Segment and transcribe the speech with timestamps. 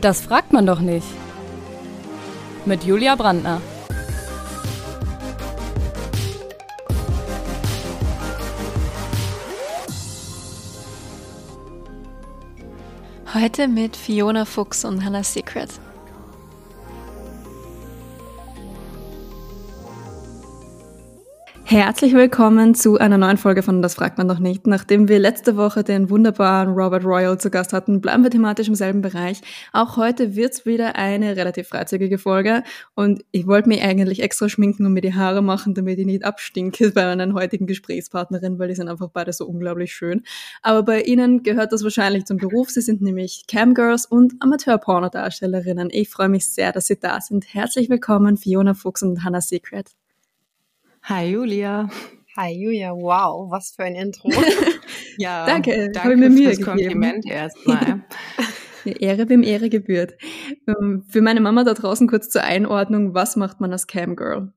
[0.00, 1.06] Das fragt man doch nicht.
[2.64, 3.60] Mit Julia Brandner.
[13.34, 15.68] Heute mit Fiona Fuchs und Hannah Secret.
[21.70, 24.66] Herzlich willkommen zu einer neuen Folge von Das fragt man doch nicht.
[24.66, 28.74] Nachdem wir letzte Woche den wunderbaren Robert Royal zu Gast hatten, bleiben wir thematisch im
[28.74, 29.42] selben Bereich.
[29.74, 32.62] Auch heute wird's wieder eine relativ freizügige Folge
[32.94, 36.24] und ich wollte mich eigentlich extra schminken und mir die Haare machen, damit ich nicht
[36.24, 40.22] abstinke bei meinen heutigen Gesprächspartnerin, weil die sind einfach beide so unglaublich schön.
[40.62, 42.70] Aber bei ihnen gehört das wahrscheinlich zum Beruf.
[42.70, 45.90] Sie sind nämlich Camgirls und Amateur-Pornodarstellerinnen.
[45.92, 47.52] Ich freue mich sehr, dass Sie da sind.
[47.52, 49.97] Herzlich willkommen, Fiona Fuchs und Hannah Secret.
[51.08, 51.88] Hi Julia.
[52.36, 54.28] Hi Julia, wow, was für ein Intro.
[55.16, 55.90] ja, danke.
[55.90, 58.02] Danke mir Mühe fürs Kompliment erstmal.
[58.84, 60.18] Ehre wem Ehre gebührt.
[60.66, 64.52] Ähm, für meine Mama da draußen kurz zur Einordnung, was macht man als Camgirl?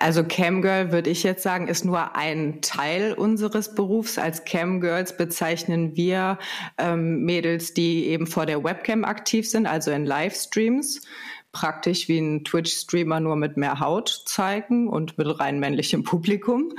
[0.00, 4.18] Also Camgirl würde ich jetzt sagen, ist nur ein Teil unseres Berufs.
[4.18, 6.38] Als Camgirls bezeichnen wir
[6.78, 11.02] ähm, Mädels, die eben vor der Webcam aktiv sind, also in Livestreams
[11.52, 16.72] praktisch wie ein Twitch-Streamer nur mit mehr Haut zeigen und mit rein männlichem Publikum.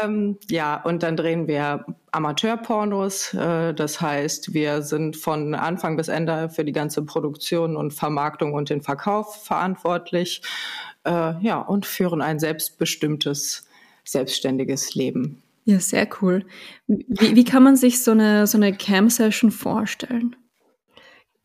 [0.00, 3.34] Ähm, ja, und dann drehen wir Amateurpornos.
[3.34, 8.54] Äh, das heißt, wir sind von Anfang bis Ende für die ganze Produktion und Vermarktung
[8.54, 10.42] und den Verkauf verantwortlich.
[11.04, 13.66] Äh, ja, und führen ein selbstbestimmtes,
[14.04, 15.42] selbstständiges Leben.
[15.64, 16.44] Ja, sehr cool.
[16.86, 20.36] Wie, wie kann man sich so eine, so eine Cam-Session vorstellen?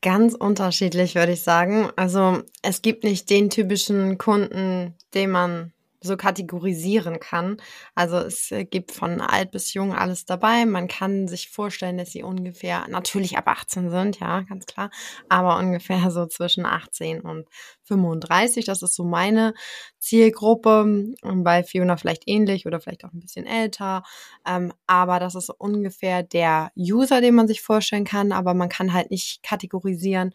[0.02, 1.90] Ganz unterschiedlich, würde ich sagen.
[1.96, 7.58] Also es gibt nicht den typischen Kunden, den man so kategorisieren kann.
[7.96, 10.66] Also es äh, gibt von alt bis jung alles dabei.
[10.66, 14.90] Man kann sich vorstellen, dass sie ungefähr natürlich ab 18 sind, ja, ganz klar,
[15.28, 17.48] aber ungefähr so zwischen 18 und
[17.84, 18.66] 35.
[18.66, 19.54] Das ist so meine
[19.98, 21.14] Zielgruppe.
[21.24, 24.04] Bei Fiona vielleicht ähnlich oder vielleicht auch ein bisschen älter.
[24.48, 28.32] Ähm, aber das ist ungefähr der User, den man sich vorstellen kann.
[28.32, 30.34] Aber man kann halt nicht kategorisieren,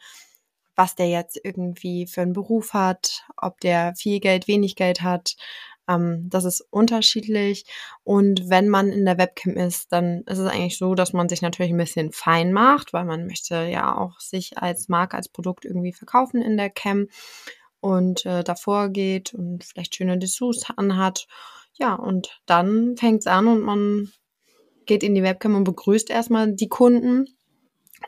[0.77, 5.37] was der jetzt irgendwie für einen Beruf hat, ob der viel Geld, wenig Geld hat.
[5.89, 7.67] Ähm, das ist unterschiedlich.
[8.05, 11.43] Und wenn man in der Webcam ist, dann ist es eigentlich so, dass man sich
[11.43, 15.65] natürlich ein bisschen fein macht, weil man möchte ja auch sich als Marke, als Produkt
[15.65, 17.09] irgendwie verkaufen in der Cam
[17.81, 21.27] und äh, davor geht und vielleicht schöne Dessous anhat.
[21.75, 24.13] Ja, und dann fängt's an und man
[24.87, 27.27] geht in die Webcam und begrüßt erstmal die Kunden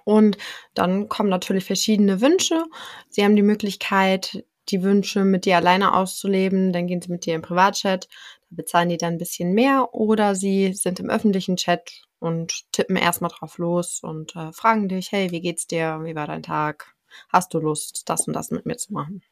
[0.05, 0.37] und
[0.75, 2.65] dann kommen natürlich verschiedene Wünsche.
[3.09, 6.73] Sie haben die Möglichkeit, die Wünsche mit dir alleine auszuleben.
[6.73, 8.09] Dann gehen sie mit dir im Privatchat.
[8.51, 9.95] Da bezahlen die dann ein bisschen mehr.
[9.95, 15.13] Oder sie sind im öffentlichen Chat und tippen erstmal drauf los und äh, fragen dich,
[15.13, 16.01] hey, wie geht's dir?
[16.03, 16.95] Wie war dein Tag?
[17.29, 19.23] Hast du Lust, das und das mit mir zu machen?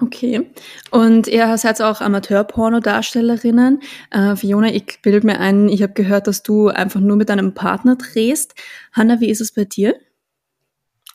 [0.00, 0.50] Okay.
[0.90, 3.82] Und ihr seid auch Amateur-Porno-Darstellerinnen.
[4.10, 7.54] Äh, Fiona, ich bilde mir ein, ich habe gehört, dass du einfach nur mit deinem
[7.54, 8.54] Partner drehst.
[8.92, 9.94] Hanna, wie ist es bei dir?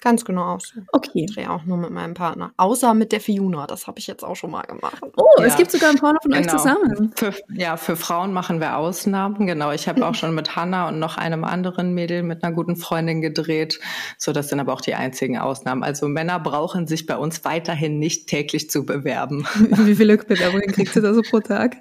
[0.01, 0.73] Ganz genau aus.
[0.91, 1.25] Okay.
[1.28, 2.51] Ich drehe auch nur mit meinem Partner.
[2.57, 3.66] Außer mit der Fiona.
[3.67, 5.01] Das habe ich jetzt auch schon mal gemacht.
[5.17, 5.45] Oh, ja.
[5.45, 6.45] es gibt sogar ein Porno von genau.
[6.45, 7.11] euch zusammen.
[7.16, 9.47] Für, ja, für Frauen machen wir Ausnahmen.
[9.47, 9.72] Genau.
[9.72, 13.22] Ich habe auch schon mit Hanna und noch einem anderen Mädel mit einer guten Freundin
[13.22, 13.79] gedreht.
[14.17, 15.84] So, das sind aber auch die einzigen Ausnahmen.
[15.84, 19.47] Also Männer brauchen sich bei uns weiterhin nicht täglich zu bewerben.
[19.55, 21.78] Wie viele Bewerbungen kriegst du da so pro Tag?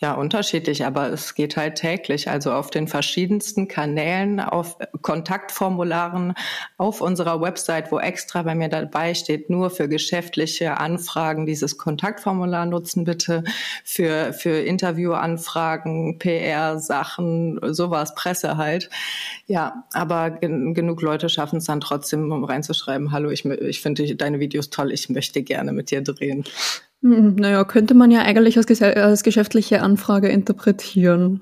[0.00, 2.28] Ja, unterschiedlich, aber es geht halt täglich.
[2.28, 6.34] Also auf den verschiedensten Kanälen, auf Kontaktformularen,
[6.78, 12.66] auf unserer Website, wo extra bei mir dabei steht, nur für geschäftliche Anfragen dieses Kontaktformular
[12.66, 13.44] nutzen bitte,
[13.84, 18.90] für, für Interviewanfragen, PR-Sachen, sowas, Presse halt.
[19.46, 24.16] Ja, aber gen genug Leute schaffen es dann trotzdem, um reinzuschreiben, hallo, ich, ich finde
[24.16, 26.44] deine Videos toll, ich möchte gerne mit dir drehen.
[27.02, 31.40] Hm, naja, könnte man ja eigentlich als, als geschäftliche Anfrage interpretieren.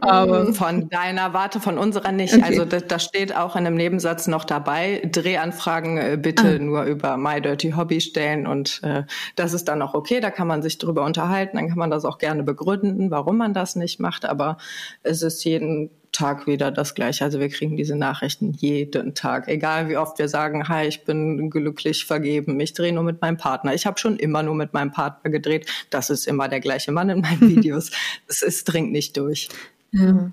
[0.00, 2.34] Aber von deiner Warte, von unserer nicht.
[2.34, 2.42] Okay.
[2.42, 6.58] Also da, steht auch in einem Nebensatz noch dabei, Drehanfragen äh, bitte ah.
[6.58, 9.02] nur über My Dirty Hobby stellen und äh,
[9.36, 12.06] das ist dann auch okay, da kann man sich drüber unterhalten, dann kann man das
[12.06, 14.56] auch gerne begründen, warum man das nicht macht, aber
[15.02, 17.24] es ist jeden Tag wieder das Gleiche.
[17.24, 21.50] Also wir kriegen diese Nachrichten jeden Tag, egal wie oft wir sagen, hi, ich bin
[21.50, 23.74] glücklich vergeben, ich drehe nur mit meinem Partner.
[23.74, 25.66] Ich habe schon immer nur mit meinem Partner gedreht.
[25.90, 27.90] Das ist immer der gleiche Mann in meinen Videos.
[28.28, 29.48] Es, es dringt nicht durch.
[29.92, 30.30] Ja.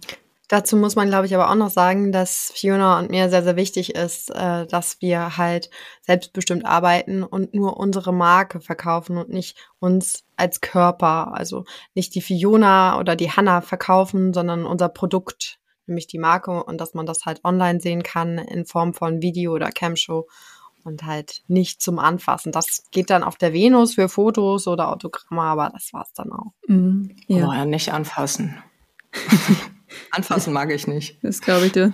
[0.49, 3.55] Dazu muss man, glaube ich, aber auch noch sagen, dass Fiona und mir sehr, sehr
[3.55, 5.69] wichtig ist, äh, dass wir halt
[6.01, 12.21] selbstbestimmt arbeiten und nur unsere Marke verkaufen und nicht uns als Körper, also nicht die
[12.21, 15.58] Fiona oder die Hanna verkaufen, sondern unser Produkt
[15.89, 19.53] nämlich die Marke und dass man das halt online sehen kann in Form von Video
[19.53, 20.27] oder Camshow
[20.83, 22.51] und halt nicht zum Anfassen.
[22.51, 26.53] Das geht dann auf der Venus für Fotos oder Autogramme, aber das war's dann auch.
[26.67, 27.47] Mhm, ja.
[27.47, 28.63] Oh, ja, nicht anfassen.
[30.11, 31.17] anfassen mag ich nicht.
[31.23, 31.93] Das glaube ich dir.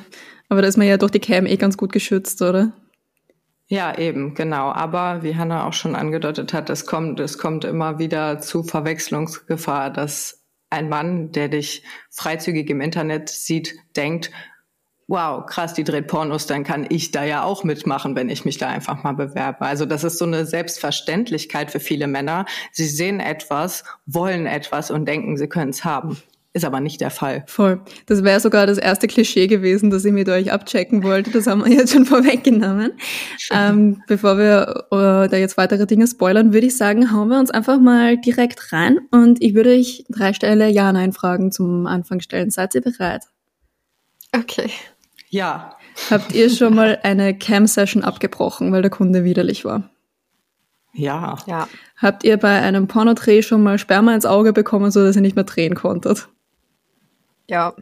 [0.49, 2.71] Aber da ist man ja durch die Cam eh ganz gut geschützt, oder?
[3.67, 4.71] Ja, eben, genau.
[4.71, 9.89] Aber wie Hanna auch schon angedeutet hat, es kommt, es kommt immer wieder zu Verwechslungsgefahr,
[9.89, 14.31] dass ein Mann, der dich freizügig im Internet sieht, denkt,
[15.07, 18.57] wow, krass, die dreht Pornos, dann kann ich da ja auch mitmachen, wenn ich mich
[18.57, 19.61] da einfach mal bewerbe.
[19.61, 22.45] Also das ist so eine Selbstverständlichkeit für viele Männer.
[22.71, 26.17] Sie sehen etwas, wollen etwas und denken, sie können es haben.
[26.55, 27.43] Ist aber nicht der Fall.
[27.47, 27.81] Voll.
[28.05, 31.29] Das wäre sogar das erste Klischee gewesen, das ich mit euch abchecken wollte.
[31.31, 32.93] Das haben wir jetzt schon vorweggenommen.
[33.51, 37.51] Ähm, bevor wir äh, da jetzt weitere Dinge spoilern, würde ich sagen, hauen wir uns
[37.51, 42.51] einfach mal direkt rein und ich würde euch drei Stelle Ja-Nein-Fragen zum Anfang stellen.
[42.51, 43.23] Seid ihr bereit?
[44.33, 44.69] Okay.
[45.27, 45.75] Ja.
[46.09, 49.89] Habt ihr schon mal eine Cam-Session abgebrochen, weil der Kunde widerlich war?
[50.93, 51.35] Ja.
[51.47, 51.67] Ja.
[51.97, 55.35] Habt ihr bei einem Pornodreh schon mal Sperma ins Auge bekommen, so dass ihr nicht
[55.35, 56.29] mehr drehen konntet?
[57.49, 57.73] Ja.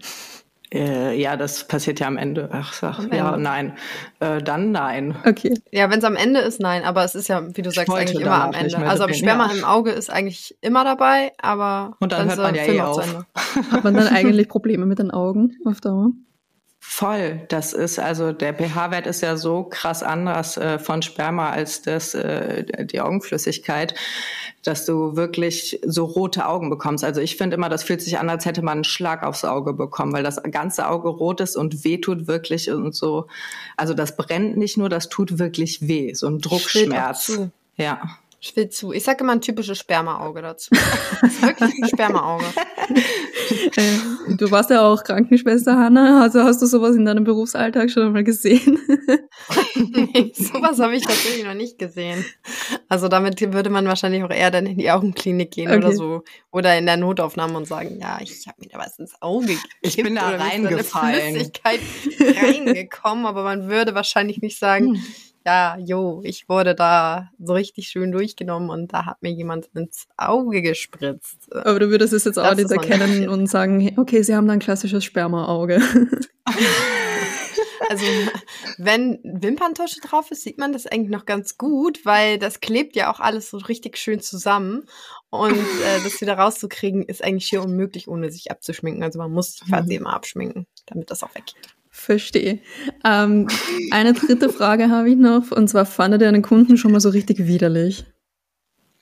[0.74, 2.50] Äh, ja, das passiert ja am Ende.
[2.51, 3.44] Ach, sag, am ja, Ende.
[3.44, 3.74] nein.
[4.19, 5.15] Äh, dann nein.
[5.24, 5.54] Okay.
[5.71, 6.83] Ja, wenn es am Ende ist, nein.
[6.83, 8.77] Aber es ist ja, wie du sagst, eigentlich immer am Ende.
[8.77, 9.57] Also am Sperma ja.
[9.57, 12.81] im Auge ist eigentlich immer dabei, aber Und dann, dann hört man ja Film eh
[12.81, 13.25] auf.
[13.71, 16.10] Hat man dann eigentlich Probleme mit den Augen auf Dauer?
[16.85, 17.41] Voll.
[17.47, 22.13] Das ist also der pH-Wert ist ja so krass anders äh, von Sperma als das
[22.13, 23.95] äh, die Augenflüssigkeit,
[24.63, 27.06] dass du wirklich so rote Augen bekommst.
[27.06, 29.74] Also ich finde immer, das fühlt sich an, als hätte man einen Schlag aufs Auge
[29.74, 33.27] bekommen, weil das ganze Auge rot ist und weh tut wirklich und so.
[33.77, 37.39] Also das brennt nicht nur, das tut wirklich weh, so ein Druckschmerz.
[37.77, 38.01] Ja.
[38.45, 38.91] Ich will zu.
[38.91, 40.71] Ich sage immer ein typisches Spermaauge dazu.
[40.71, 42.43] Wirklich ein Spermaauge.
[43.75, 46.21] Äh, du warst ja auch Krankenschwester, Hanna.
[46.21, 48.79] Also hast du sowas in deinem Berufsalltag schon einmal gesehen?
[49.75, 52.23] nee, sowas habe ich tatsächlich noch nicht gesehen.
[52.87, 55.77] Also damit würde man wahrscheinlich auch eher dann in die Augenklinik gehen okay.
[55.77, 56.23] oder so.
[56.51, 59.67] Oder in der Notaufnahme und sagen, ja, ich habe mir da was ins Auge gekippt.
[59.81, 61.33] Ich bin da reingefallen.
[61.33, 61.79] Flüssigkeit
[62.41, 65.03] reingekommen, aber man würde wahrscheinlich nicht sagen, hm
[65.45, 70.07] ja, jo, ich wurde da so richtig schön durchgenommen und da hat mir jemand ins
[70.17, 71.53] Auge gespritzt.
[71.53, 74.59] Aber du würdest es jetzt auch nicht erkennen und sagen, okay, sie haben da ein
[74.59, 75.81] klassisches Spermaauge.
[77.89, 78.05] Also,
[78.77, 83.13] wenn Wimperntusche drauf ist, sieht man das eigentlich noch ganz gut, weil das klebt ja
[83.13, 84.85] auch alles so richtig schön zusammen.
[85.29, 89.03] Und äh, das wieder rauszukriegen, ist eigentlich schier unmöglich, ohne sich abzuschminken.
[89.03, 89.99] Also man muss sich quasi mhm.
[89.99, 91.75] immer abschminken, damit das auch weggeht.
[91.95, 92.59] Verstehe.
[93.05, 93.47] Ähm,
[93.91, 97.09] eine dritte Frage habe ich noch, und zwar fandet ihr einen Kunden schon mal so
[97.09, 98.03] richtig widerlich?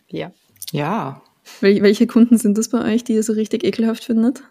[0.09, 0.33] Ja.
[0.71, 1.23] Ja.
[1.61, 4.43] Wel welche Kunden sind das bei euch, die ihr so richtig ekelhaft findet?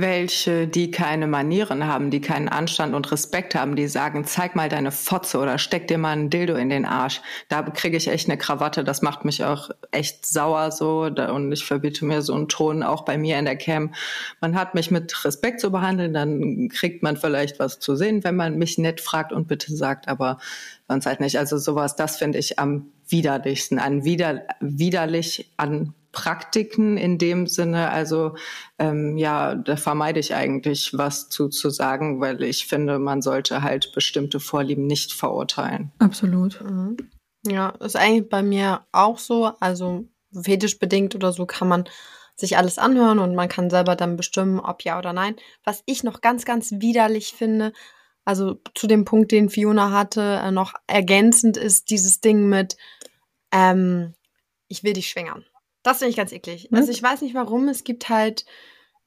[0.00, 4.68] Welche, die keine Manieren haben, die keinen Anstand und Respekt haben, die sagen, zeig mal
[4.68, 7.20] deine Fotze oder steck dir mal ein Dildo in den Arsch.
[7.48, 8.82] Da kriege ich echt eine Krawatte.
[8.82, 11.02] Das macht mich auch echt sauer so.
[11.02, 13.94] Und ich verbiete mir so einen Ton auch bei mir in der Cam.
[14.40, 18.36] Man hat mich mit Respekt zu behandeln, dann kriegt man vielleicht was zu sehen, wenn
[18.36, 20.38] man mich nett fragt und bitte sagt, aber
[20.88, 21.38] sonst halt nicht.
[21.38, 27.90] Also sowas, das finde ich am widerlichsten, an wider, widerlich, an Praktiken in dem Sinne.
[27.90, 28.36] Also
[28.78, 33.62] ähm, ja, da vermeide ich eigentlich was zu, zu sagen, weil ich finde, man sollte
[33.62, 35.92] halt bestimmte Vorlieben nicht verurteilen.
[35.98, 36.62] Absolut.
[36.62, 36.96] Mhm.
[37.46, 39.52] Ja, ist eigentlich bei mir auch so.
[39.60, 41.84] Also fetischbedingt oder so kann man
[42.36, 45.36] sich alles anhören und man kann selber dann bestimmen, ob ja oder nein.
[45.62, 47.72] Was ich noch ganz, ganz widerlich finde,
[48.24, 52.76] also zu dem Punkt, den Fiona hatte, äh, noch ergänzend ist dieses Ding mit,
[53.52, 54.14] ähm,
[54.68, 55.44] ich will dich schwängern.
[55.84, 56.68] Das finde ich ganz eklig.
[56.70, 56.78] Mhm.
[56.78, 57.68] Also ich weiß nicht warum.
[57.68, 58.44] Es gibt halt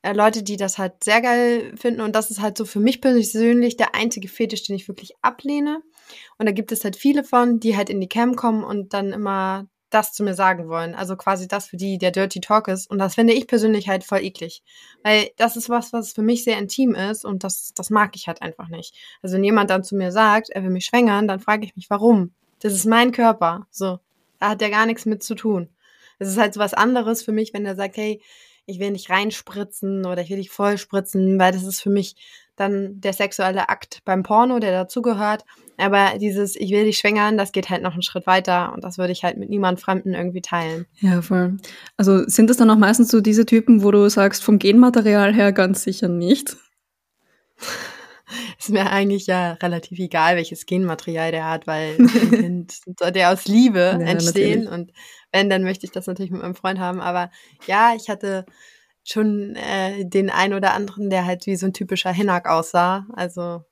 [0.04, 2.00] äh, Leute, die das halt sehr geil finden.
[2.00, 5.82] Und das ist halt so für mich persönlich der einzige Fetisch, den ich wirklich ablehne.
[6.38, 9.12] Und da gibt es halt viele von, die halt in die Cam kommen und dann
[9.12, 10.96] immer das zu mir sagen wollen.
[10.96, 12.90] Also quasi das für die der Dirty Talk ist.
[12.90, 14.62] Und das finde ich persönlich halt voll eklig.
[15.04, 18.28] Weil das ist was, was für mich sehr intim ist und das, das mag ich
[18.28, 18.96] halt einfach nicht.
[19.22, 21.90] Also wenn jemand dann zu mir sagt, er will mich schwängern, dann frage ich mich,
[21.90, 22.34] warum?
[22.60, 23.66] Das ist mein Körper.
[23.72, 24.00] So.
[24.40, 25.70] Da hat der gar nichts mit zu tun.
[26.20, 28.22] Es ist halt so was anderes für mich, wenn er sagt, hey,
[28.66, 32.16] ich will nicht reinspritzen oder ich will dich vollspritzen, weil das ist für mich
[32.58, 35.46] dann der sexuelle Akt beim Porno, der dazugehört.
[35.78, 38.98] Aber dieses, ich will dich schwängern, das geht halt noch einen Schritt weiter und das
[38.98, 40.86] würde ich halt mit niemand Fremden irgendwie teilen.
[41.00, 41.58] Ja, voll.
[41.98, 45.54] Also sind das dann auch meistens so diese Typen, wo du sagst, vom Genmaterial her
[45.54, 46.58] ganz sicher nicht?
[48.60, 51.98] ist mir eigentlich ja relativ egal, welches Genmaterial der hat, weil
[53.00, 54.72] soll der aus Liebe ja, entstehen natürlich.
[54.72, 54.92] und
[55.32, 57.02] wenn, dann möchte ich das natürlich mit meinem Freund haben.
[57.02, 57.32] Aber
[57.68, 58.46] ja, ich hatte
[59.04, 63.06] schon äh, den ein oder anderen, der halt wie so ein typischer Hinnack aussah.
[63.14, 63.64] Also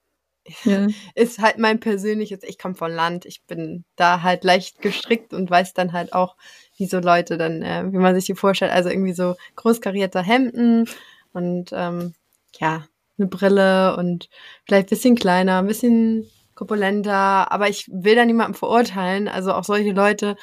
[0.63, 0.87] ja.
[1.15, 5.49] ist halt mein persönliches, ich komme von Land, ich bin da halt leicht gestrickt und
[5.49, 6.35] weiß dann halt auch,
[6.77, 10.89] wie so Leute dann, äh, wie man sich die vorstellt, also irgendwie so großkarierte Hemden
[11.33, 12.13] und ähm,
[12.59, 12.85] ja,
[13.17, 14.29] eine Brille und
[14.65, 19.27] vielleicht bisschen kleiner, ein bisschen korpulenter, aber ich will da niemanden verurteilen.
[19.27, 20.35] Also auch solche Leute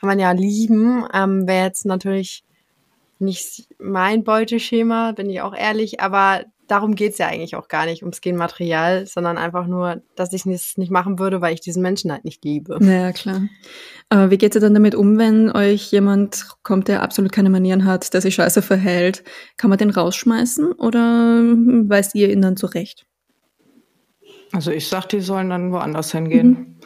[0.00, 1.06] kann man ja lieben.
[1.12, 2.44] Ähm, Wäre jetzt natürlich
[3.18, 8.02] nicht mein Beuteschema, bin ich auch ehrlich, aber darum geht's ja eigentlich auch gar nicht
[8.02, 12.12] ums Genmaterial, sondern einfach nur, dass ich es nicht machen würde, weil ich diesen Menschen
[12.12, 12.78] halt nicht liebe.
[12.80, 13.42] Naja, klar.
[14.10, 17.84] Aber wie geht's ihr dann damit um, wenn euch jemand kommt, der absolut keine Manieren
[17.84, 19.24] hat, der sich scheiße verhält?
[19.56, 21.42] Kann man den rausschmeißen oder
[21.88, 23.06] weist ihr ihn dann zurecht?
[24.52, 26.48] Also ich sag, die sollen dann woanders hingehen.
[26.48, 26.77] Mhm.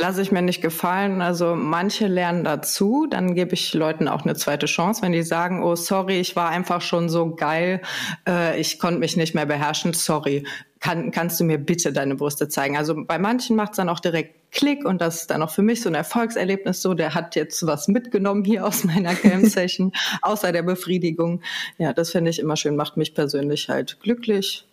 [0.00, 1.20] Lasse ich mir nicht gefallen.
[1.20, 5.62] Also manche lernen dazu, dann gebe ich Leuten auch eine zweite Chance, wenn die sagen,
[5.62, 7.82] oh sorry, ich war einfach schon so geil,
[8.26, 10.46] äh, ich konnte mich nicht mehr beherrschen, sorry.
[10.80, 12.78] Kann, kannst du mir bitte deine Brüste zeigen?
[12.78, 15.60] Also bei manchen macht es dann auch direkt Klick und das ist dann auch für
[15.60, 19.92] mich so ein Erfolgserlebnis so, der hat jetzt was mitgenommen hier aus meiner Camp-Session,
[20.22, 21.42] außer der Befriedigung.
[21.76, 24.66] Ja, das finde ich immer schön, macht mich persönlich halt glücklich.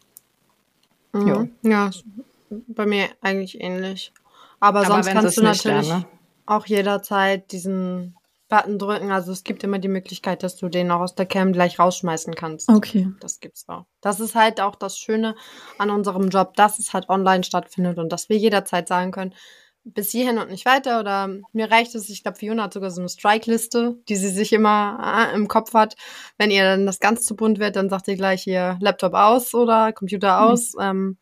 [1.11, 1.51] Mhm.
[1.63, 1.91] Ja,
[2.49, 4.13] bei mir eigentlich ähnlich.
[4.59, 6.05] Aber, Aber sonst kannst du natürlich lernen, ne?
[6.45, 8.15] auch jederzeit diesen
[8.49, 9.11] Button drücken.
[9.11, 12.33] Also es gibt immer die Möglichkeit, dass du den auch aus der Cam gleich rausschmeißen
[12.33, 12.69] kannst.
[12.69, 13.09] Okay.
[13.19, 13.85] Das gibt's auch.
[14.01, 15.35] Das ist halt auch das Schöne
[15.77, 19.33] an unserem Job, dass es halt online stattfindet und dass wir jederzeit sagen können,
[19.83, 20.99] bis hierhin und nicht weiter.
[20.99, 24.53] Oder mir reicht es, ich glaube, Fiona hat sogar so eine Strike-Liste, die sie sich
[24.53, 25.95] immer äh, im Kopf hat.
[26.37, 29.53] Wenn ihr dann das ganz zu bunt wird, dann sagt ihr gleich hier Laptop aus
[29.53, 30.47] oder Computer mhm.
[30.47, 30.73] aus.
[30.73, 30.81] Mhm.
[30.81, 31.17] Ähm,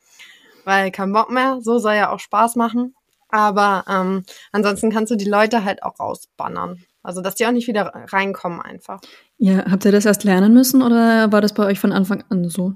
[0.63, 1.59] weil kein Bock mehr.
[1.61, 2.95] So soll ja auch Spaß machen.
[3.35, 4.23] Aber ähm,
[4.53, 6.79] ansonsten kannst du die Leute halt auch rausbannern.
[7.03, 9.01] Also, dass die auch nicht wieder reinkommen einfach.
[9.37, 12.47] Ja, habt ihr das erst lernen müssen oder war das bei euch von Anfang an
[12.47, 12.75] so?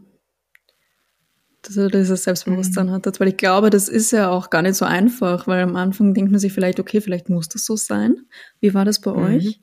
[1.62, 2.92] Dass ihr dieses Selbstbewusstsein mhm.
[2.92, 3.22] hattet?
[3.22, 6.30] Weil ich glaube, das ist ja auch gar nicht so einfach, weil am Anfang denkt
[6.30, 8.18] man sich vielleicht, okay, vielleicht muss das so sein.
[8.60, 9.24] Wie war das bei mhm.
[9.24, 9.62] euch?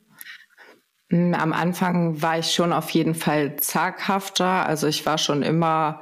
[1.09, 4.65] Mm, am Anfang war ich schon auf jeden Fall zaghafter.
[4.65, 6.01] Also ich war schon immer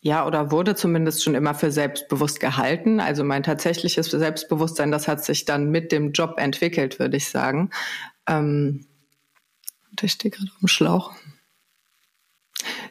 [0.00, 3.00] ja, oder wurde zumindest schon immer für selbstbewusst gehalten.
[3.00, 7.70] Also mein tatsächliches Selbstbewusstsein, das hat sich dann mit dem Job entwickelt, würde ich sagen.
[8.28, 8.86] Ähm,
[10.00, 11.12] ich stehe gerade dem Schlauch.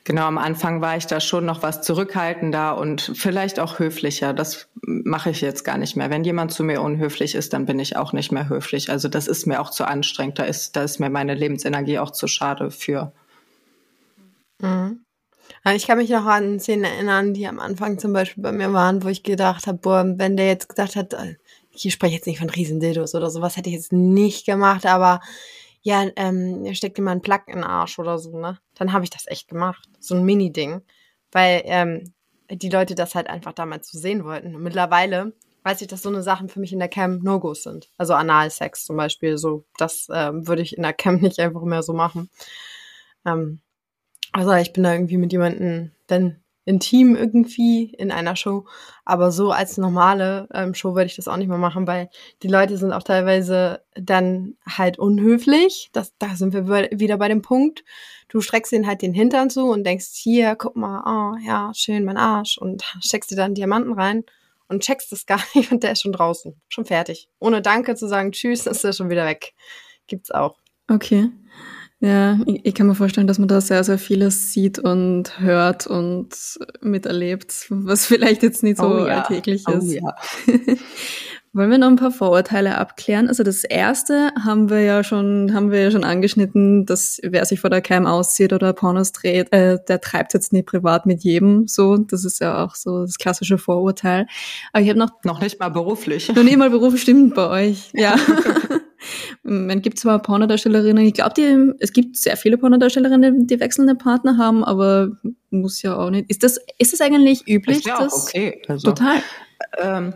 [0.04, 4.34] Genau, am Anfang war ich da schon noch was zurückhaltender und vielleicht auch höflicher.
[4.34, 6.10] Das mache ich jetzt gar nicht mehr.
[6.10, 8.90] Wenn jemand zu mir unhöflich ist, dann bin ich auch nicht mehr höflich.
[8.90, 10.40] Also das ist mir auch zu anstrengend.
[10.40, 13.12] Da ist, da ist mir meine Lebensenergie auch zu schade für.
[14.62, 15.02] Mhm.
[15.76, 19.04] Ich kann mich noch an Szenen erinnern, die am Anfang zum Beispiel bei mir waren,
[19.04, 21.36] wo ich gedacht habe, boah, wenn der jetzt gesagt hat, äh,
[21.72, 25.20] ich spreche jetzt nicht von Riesendildos oder sowas, hätte ich jetzt nicht gemacht, aber
[25.82, 28.60] ja, ähm, steckt dir mal einen Plug in den Arsch oder so, ne?
[28.76, 29.88] Dann habe ich das echt gemacht.
[30.00, 30.82] So ein Mini-Ding.
[31.32, 32.14] Weil ähm,
[32.50, 34.56] die Leute das halt einfach damals so sehen wollten.
[34.56, 35.34] Und mittlerweile
[35.64, 37.90] weiß ich, dass so eine Sachen für mich in der Cam No-Gos sind.
[37.98, 41.84] Also Analsex zum Beispiel, so, das ähm, würde ich in der Cam nicht einfach mehr
[41.84, 42.30] so machen.
[43.26, 43.62] Ähm,
[44.32, 48.66] also ich bin da irgendwie mit jemandem dann intim irgendwie in einer Show.
[49.06, 52.10] Aber so als normale ähm, Show würde ich das auch nicht mehr machen, weil
[52.44, 55.90] die Leute sind auch teilweise dann halt unhöflich.
[55.94, 57.86] Das, da sind wir wieder bei dem Punkt.
[58.28, 62.04] Du streckst ihnen halt den Hintern zu und denkst, hier, guck mal, oh ja, schön,
[62.04, 62.58] mein Arsch.
[62.58, 64.26] Und steckst dir dann Diamanten rein
[64.68, 67.30] und checkst es gar nicht und der ist schon draußen, schon fertig.
[67.40, 69.54] Ohne Danke zu sagen, tschüss, ist er schon wieder weg.
[70.08, 70.58] Gibt's auch.
[70.90, 71.30] Okay.
[72.00, 75.88] Ja, ich, ich, kann mir vorstellen, dass man da sehr, sehr vieles sieht und hört
[75.88, 76.30] und
[76.82, 79.22] miterlebt, was vielleicht jetzt nicht so oh ja.
[79.22, 79.94] alltäglich oh ist.
[79.94, 80.16] Ja.
[81.54, 83.30] Wollen wir noch ein paar Vorurteile abklären?
[83.30, 87.62] Also das erste haben wir ja schon, haben wir ja schon angeschnitten, dass wer sich
[87.62, 91.68] vor der Cam auszieht oder Pornos dreht, äh, der treibt jetzt nie privat mit jedem.
[91.68, 94.28] So, das ist ja auch so das klassische Vorurteil.
[94.72, 96.32] Aber ich habe noch noch nicht mal beruflich.
[96.32, 97.90] Noch nicht mal beruflich stimmt bei euch.
[97.94, 98.16] Ja.
[99.50, 104.66] Man gibt zwar Pornodarstellerinnen, ich glaube, es gibt sehr viele Pornodarstellerinnen, die wechselnde Partner haben,
[104.66, 105.12] aber
[105.52, 106.30] muss ja auch nicht.
[106.30, 107.78] Ist das, ist das eigentlich üblich?
[107.78, 108.62] Ist ja auch okay.
[108.68, 109.22] Also, total.
[109.80, 110.14] Ähm,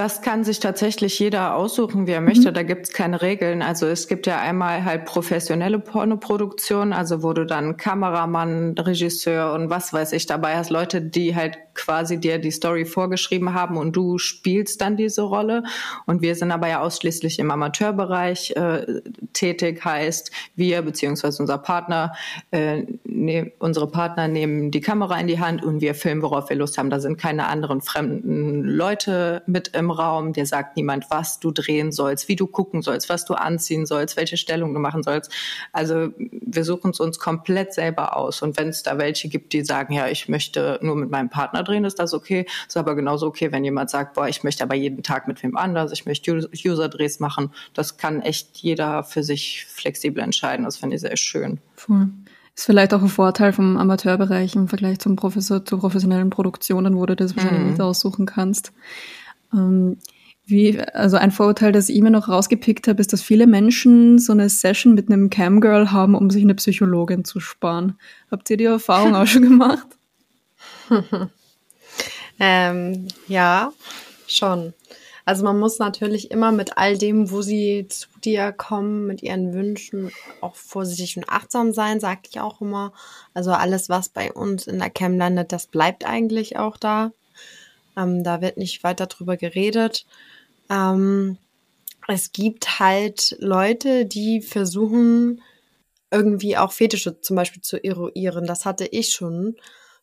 [0.00, 2.48] das kann sich tatsächlich jeder aussuchen, wie er möchte.
[2.48, 2.54] Mhm.
[2.54, 3.60] Da gibt es keine Regeln.
[3.60, 9.68] Also es gibt ja einmal halt professionelle Pornoproduktion, also wo du dann Kameramann, Regisseur und
[9.68, 13.94] was weiß ich dabei hast, Leute, die halt quasi dir die Story vorgeschrieben haben und
[13.94, 15.64] du spielst dann diese Rolle.
[16.06, 19.02] Und wir sind aber ja ausschließlich im Amateurbereich äh,
[19.34, 22.14] tätig, heißt wir beziehungsweise unser Partner,
[22.52, 26.56] äh, ne, unsere Partner nehmen die Kamera in die Hand und wir filmen, worauf wir
[26.56, 26.88] Lust haben.
[26.88, 31.50] Da sind keine anderen fremden Leute mit im im Raum, dir sagt niemand, was du
[31.50, 35.32] drehen sollst, wie du gucken sollst, was du anziehen sollst, welche Stellung du machen sollst.
[35.72, 38.42] Also wir suchen es uns komplett selber aus.
[38.42, 41.62] Und wenn es da welche gibt, die sagen, ja, ich möchte nur mit meinem Partner
[41.62, 42.46] drehen, ist das okay.
[42.66, 45.56] Ist aber genauso okay, wenn jemand sagt, boah, ich möchte aber jeden Tag mit wem
[45.56, 47.52] anders, ich möchte User-Drehs machen.
[47.74, 50.64] Das kann echt jeder für sich flexibel entscheiden.
[50.64, 51.58] Das finde ich sehr schön.
[51.74, 52.08] Voll.
[52.60, 57.06] Ist vielleicht auch ein Vorteil vom Amateurbereich im Vergleich zum Professor, zu professionellen Produktionen, wo
[57.06, 57.70] du das wahrscheinlich mhm.
[57.70, 58.72] nicht aussuchen kannst.
[59.52, 59.98] Ähm,
[60.50, 64.32] wie, also ein Vorurteil, das ich mir noch rausgepickt habe, ist, dass viele Menschen so
[64.32, 67.98] eine Session mit einem Camgirl haben, um sich eine Psychologin zu sparen.
[68.30, 69.86] Habt ihr die Erfahrung auch schon gemacht?
[72.40, 73.72] ähm, ja,
[74.26, 74.74] schon.
[75.24, 79.52] Also man muss natürlich immer mit all dem, wo sie zu dir kommen, mit ihren
[79.52, 82.92] Wünschen auch vorsichtig und achtsam sein, sage ich auch immer.
[83.34, 87.12] Also alles, was bei uns in der Cam landet, das bleibt eigentlich auch da.
[88.00, 90.06] Ähm, da wird nicht weiter drüber geredet.
[90.70, 91.38] Ähm,
[92.08, 95.42] es gibt halt Leute, die versuchen,
[96.10, 98.46] irgendwie auch Fetische zum Beispiel zu eruieren.
[98.46, 99.56] Das hatte ich schon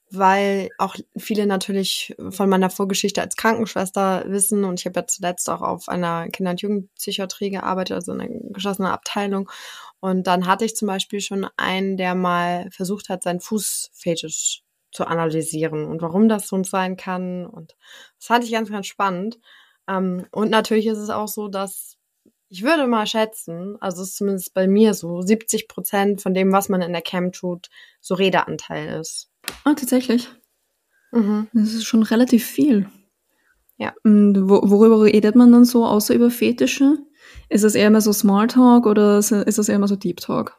[0.09, 5.49] weil auch viele natürlich von meiner Vorgeschichte als Krankenschwester wissen und ich habe ja zuletzt
[5.49, 9.49] auch auf einer Kinder- und Jugendpsychiatrie gearbeitet, also in einer geschlossenen Abteilung.
[9.99, 15.05] Und dann hatte ich zum Beispiel schon einen, der mal versucht hat, seinen Fußfetisch zu
[15.05, 17.45] analysieren und warum das so sein kann.
[17.45, 17.75] Und
[18.17, 19.39] das fand ich ganz, ganz spannend.
[19.87, 21.97] Ähm, und natürlich ist es auch so, dass
[22.49, 26.69] ich würde mal schätzen, also ist zumindest bei mir so, 70 Prozent von dem, was
[26.69, 27.67] man in der Cam tut,
[27.99, 29.29] so Redeanteil ist.
[29.65, 30.29] Ah, tatsächlich.
[31.11, 31.47] Mhm.
[31.53, 32.87] Das ist schon relativ viel.
[33.77, 33.93] Ja.
[34.03, 36.97] Und wo, worüber redet man dann so, außer über Fetische?
[37.49, 40.57] Ist das eher immer so Smalltalk oder ist das eher immer so Deep Talk?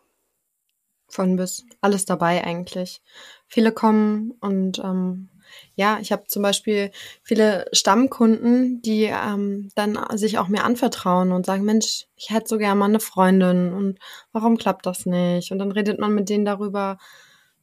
[1.09, 1.65] Von bis.
[1.81, 3.03] Alles dabei eigentlich.
[3.47, 5.31] Viele kommen und ähm,
[5.75, 6.91] ja, ich habe zum Beispiel
[7.23, 12.59] viele Stammkunden, die ähm, dann sich auch mir anvertrauen und sagen, Mensch, ich hätte so
[12.59, 13.99] gerne mal eine Freundin und
[14.33, 15.53] warum klappt das nicht?
[15.53, 16.99] Und dann redet man mit denen darüber,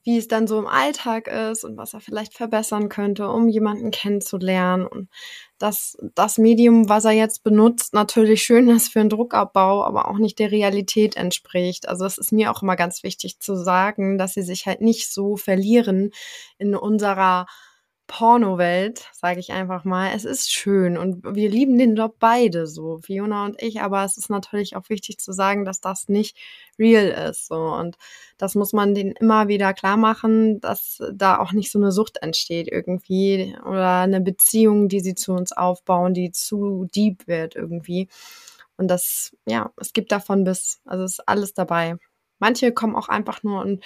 [0.05, 3.89] wie es dann so im Alltag ist und was er vielleicht verbessern könnte, um jemanden
[3.89, 4.85] kennenzulernen.
[4.85, 5.09] Und
[5.57, 10.19] dass das Medium, was er jetzt benutzt, natürlich schön ist für einen Druckabbau, aber auch
[10.19, 11.89] nicht der Realität entspricht.
[11.89, 15.11] Also es ist mir auch immer ganz wichtig zu sagen, dass sie sich halt nicht
[15.11, 16.11] so verlieren
[16.59, 17.47] in unserer
[18.07, 20.11] Pornowelt, sage ich einfach mal.
[20.15, 24.17] Es ist schön und wir lieben den Job beide so, Fiona und ich, aber es
[24.17, 26.37] ist natürlich auch wichtig zu sagen, dass das nicht
[26.77, 27.97] real ist so und
[28.37, 32.17] das muss man denen immer wieder klar machen, dass da auch nicht so eine Sucht
[32.21, 38.07] entsteht irgendwie oder eine Beziehung, die sie zu uns aufbauen, die zu deep wird irgendwie.
[38.77, 41.95] Und das, ja, es gibt davon bis, also ist alles dabei.
[42.39, 43.83] Manche kommen auch einfach nur und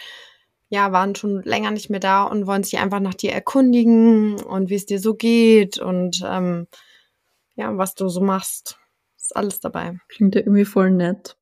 [0.69, 4.69] ja, waren schon länger nicht mehr da und wollen sich einfach nach dir erkundigen und
[4.69, 6.67] wie es dir so geht und ähm,
[7.55, 8.79] ja, was du so machst.
[9.17, 9.99] Ist alles dabei.
[10.07, 11.37] Klingt ja irgendwie voll nett.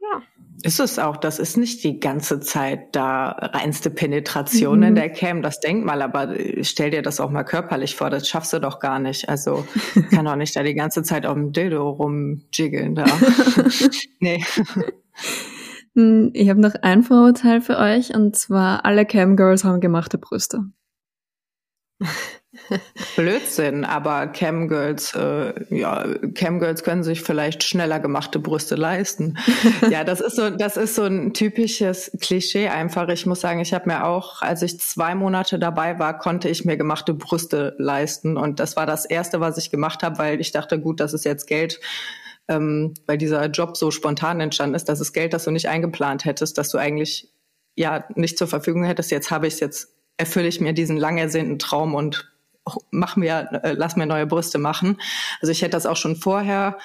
[0.00, 0.22] Ja.
[0.62, 1.16] Ist es auch.
[1.16, 4.84] Das ist nicht die ganze Zeit da reinste Penetration mhm.
[4.84, 5.42] in der Cam.
[5.42, 8.08] Das denkt mal, aber stell dir das auch mal körperlich vor.
[8.08, 9.28] Das schaffst du doch gar nicht.
[9.28, 9.66] Also
[10.10, 13.04] kann doch nicht da die ganze Zeit auf dem Dildo rumjiggeln da.
[14.20, 14.42] nee.
[15.96, 20.66] Hm, ich habe noch ein Vorurteil für euch und zwar alle Camgirls haben gemachte Brüste.
[23.16, 26.04] Blödsinn, aber Camgirls, äh, ja,
[26.34, 29.38] Camgirls können sich vielleicht schneller gemachte Brüste leisten.
[29.90, 33.08] ja, das ist so, das ist so ein typisches Klischee einfach.
[33.08, 36.66] Ich muss sagen, ich habe mir auch, als ich zwei Monate dabei war, konnte ich
[36.66, 40.52] mir gemachte Brüste leisten und das war das erste, was ich gemacht habe, weil ich
[40.52, 41.80] dachte, gut, das ist jetzt Geld
[42.48, 46.24] ähm, weil dieser Job so spontan entstanden ist, dass es Geld, das du nicht eingeplant
[46.24, 47.28] hättest, dass du eigentlich
[47.74, 49.10] ja nicht zur Verfügung hättest.
[49.10, 52.32] Jetzt habe ich es, jetzt erfülle ich mir diesen lang ersehnten Traum und
[52.90, 54.98] mach mir, äh, lass mir neue Brüste machen.
[55.40, 56.78] Also ich hätte das auch schon vorher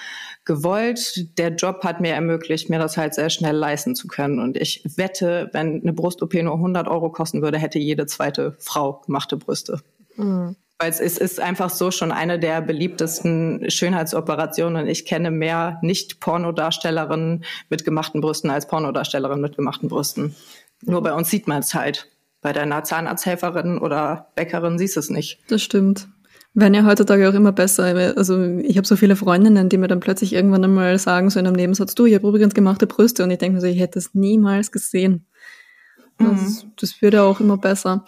[0.46, 1.38] gewollt.
[1.38, 4.40] Der Job hat mir ermöglicht, mir das halt sehr schnell leisten zu können.
[4.40, 9.02] Und ich wette, wenn eine Brust-OP nur 100 Euro kosten würde, hätte jede zweite Frau
[9.06, 9.82] gemachte Brüste.
[10.16, 14.88] Mhm weil es ist, einfach so schon eine der beliebtesten Schönheitsoperationen.
[14.88, 20.36] Ich kenne mehr Nicht-Pornodarstellerinnen mit gemachten Brüsten als Pornodarstellerinnen mit gemachten Brüsten.
[20.82, 22.08] Nur bei uns sieht man es halt.
[22.42, 25.40] Bei deiner Zahnarzthelferin oder Bäckerin siehst es nicht.
[25.50, 26.08] Das stimmt.
[26.56, 28.16] Werden ja heutzutage auch immer besser.
[28.18, 31.46] Also ich habe so viele Freundinnen, die mir dann plötzlich irgendwann einmal sagen, so in
[31.46, 33.24] einem Nebensatz, du, ich habe übrigens gemachte Brüste.
[33.24, 35.28] Und ich denke mir so, ich hätte das niemals gesehen.
[36.24, 36.72] Das, mhm.
[36.78, 38.06] das wird ja auch immer besser.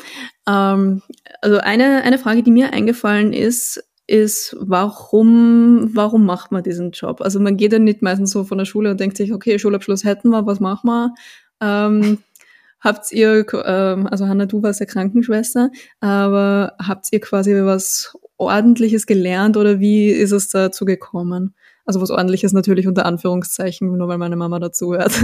[0.48, 1.02] Ähm,
[1.42, 7.22] also eine, eine Frage, die mir eingefallen ist, ist, warum, warum macht man diesen Job?
[7.22, 10.04] Also man geht ja nicht meistens so von der Schule und denkt sich, okay, Schulabschluss
[10.04, 11.14] hätten wir, was machen wir?
[11.62, 12.18] Ähm,
[12.82, 15.72] habt ihr, ähm, also Hanna, du warst ja Krankenschwester,
[16.02, 21.56] aber habt ihr quasi was Ordentliches gelernt oder wie ist es dazu gekommen?
[21.86, 25.14] Also was Ordentliches natürlich unter Anführungszeichen, nur weil meine Mama dazu hört.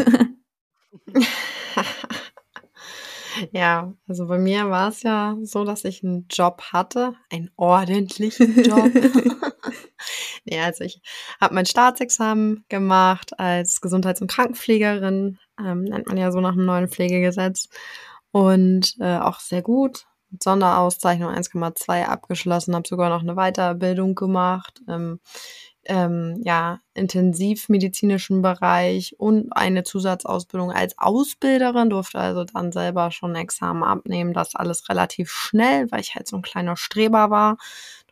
[3.52, 8.64] Ja, also bei mir war es ja so, dass ich einen Job hatte, einen ordentlichen
[8.64, 8.92] Job.
[10.46, 11.02] nee, also ich
[11.40, 16.66] habe mein Staatsexamen gemacht als Gesundheits- und Krankenpflegerin, ähm, nennt man ja so nach dem
[16.66, 17.70] neuen Pflegegesetz.
[18.32, 20.06] Und äh, auch sehr gut.
[20.40, 24.82] Sonderauszeichnung 1,2 abgeschlossen, habe sogar noch eine Weiterbildung gemacht.
[24.88, 25.20] Ähm,
[25.90, 33.84] ähm, ja, intensivmedizinischen Bereich und eine Zusatzausbildung als Ausbilderin, durfte also dann selber schon Examen
[33.84, 34.34] abnehmen.
[34.34, 37.58] Das alles relativ schnell, weil ich halt so ein kleiner Streber war,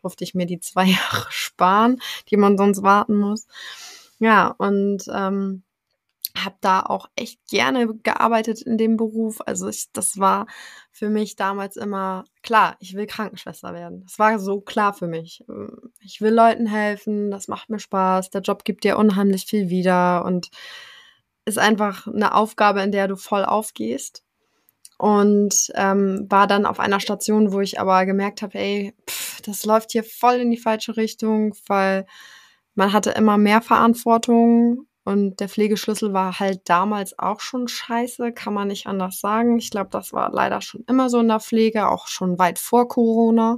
[0.02, 3.46] durfte ich mir die zwei Jahre sparen, die man sonst warten muss.
[4.18, 5.62] Ja, und ähm,
[6.44, 9.38] habe da auch echt gerne gearbeitet in dem Beruf.
[9.46, 10.46] Also ich, das war
[10.90, 14.02] für mich damals immer klar, ich will Krankenschwester werden.
[14.04, 15.44] Das war so klar für mich.
[16.00, 20.24] Ich will Leuten helfen, das macht mir Spaß, der Job gibt dir unheimlich viel wieder
[20.24, 20.50] und
[21.44, 24.24] ist einfach eine Aufgabe, in der du voll aufgehst.
[24.98, 29.64] Und ähm, war dann auf einer Station, wo ich aber gemerkt habe, ey, pff, das
[29.64, 32.04] läuft hier voll in die falsche Richtung, weil
[32.74, 38.52] man hatte immer mehr Verantwortung und der Pflegeschlüssel war halt damals auch schon scheiße, kann
[38.52, 39.56] man nicht anders sagen.
[39.56, 42.88] Ich glaube, das war leider schon immer so in der Pflege, auch schon weit vor
[42.88, 43.56] Corona.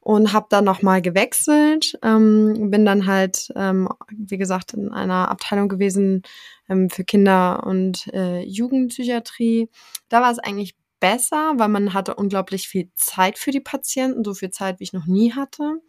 [0.00, 5.68] Und habe dann nochmal gewechselt, ähm, bin dann halt, ähm, wie gesagt, in einer Abteilung
[5.68, 6.22] gewesen
[6.70, 9.68] ähm, für Kinder- und äh, Jugendpsychiatrie.
[10.08, 14.32] Da war es eigentlich besser, weil man hatte unglaublich viel Zeit für die Patienten, so
[14.32, 15.82] viel Zeit, wie ich noch nie hatte.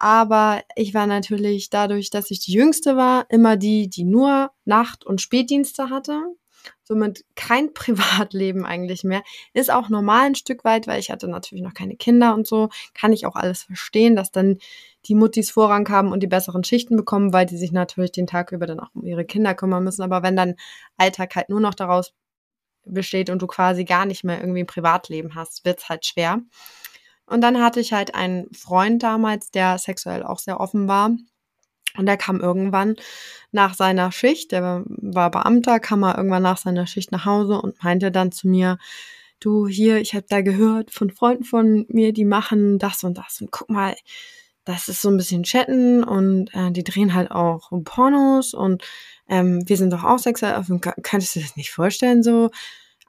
[0.00, 5.04] Aber ich war natürlich dadurch, dass ich die Jüngste war, immer die, die nur Nacht-
[5.04, 6.22] und Spätdienste hatte.
[6.84, 9.22] Somit kein Privatleben eigentlich mehr.
[9.52, 12.70] Ist auch normal ein Stück weit, weil ich hatte natürlich noch keine Kinder und so.
[12.94, 14.56] Kann ich auch alles verstehen, dass dann
[15.04, 18.52] die Muttis Vorrang haben und die besseren Schichten bekommen, weil die sich natürlich den Tag
[18.52, 20.02] über dann auch um ihre Kinder kümmern müssen.
[20.02, 20.54] Aber wenn dann
[20.96, 22.14] Alltag halt nur noch daraus
[22.86, 26.40] besteht und du quasi gar nicht mehr irgendwie ein Privatleben hast, wird's halt schwer.
[27.30, 31.10] Und dann hatte ich halt einen Freund damals, der sexuell auch sehr offen war.
[31.96, 32.96] Und der kam irgendwann
[33.52, 37.82] nach seiner Schicht, der war Beamter, kam er irgendwann nach seiner Schicht nach Hause und
[37.82, 38.78] meinte dann zu mir,
[39.40, 43.40] du hier, ich habe da gehört von Freunden von mir, die machen das und das
[43.40, 43.94] und guck mal,
[44.64, 48.84] das ist so ein bisschen Chatten und äh, die drehen halt auch Pornos und
[49.28, 52.50] ähm, wir sind doch auch sexuell offen, könntest du das nicht vorstellen so?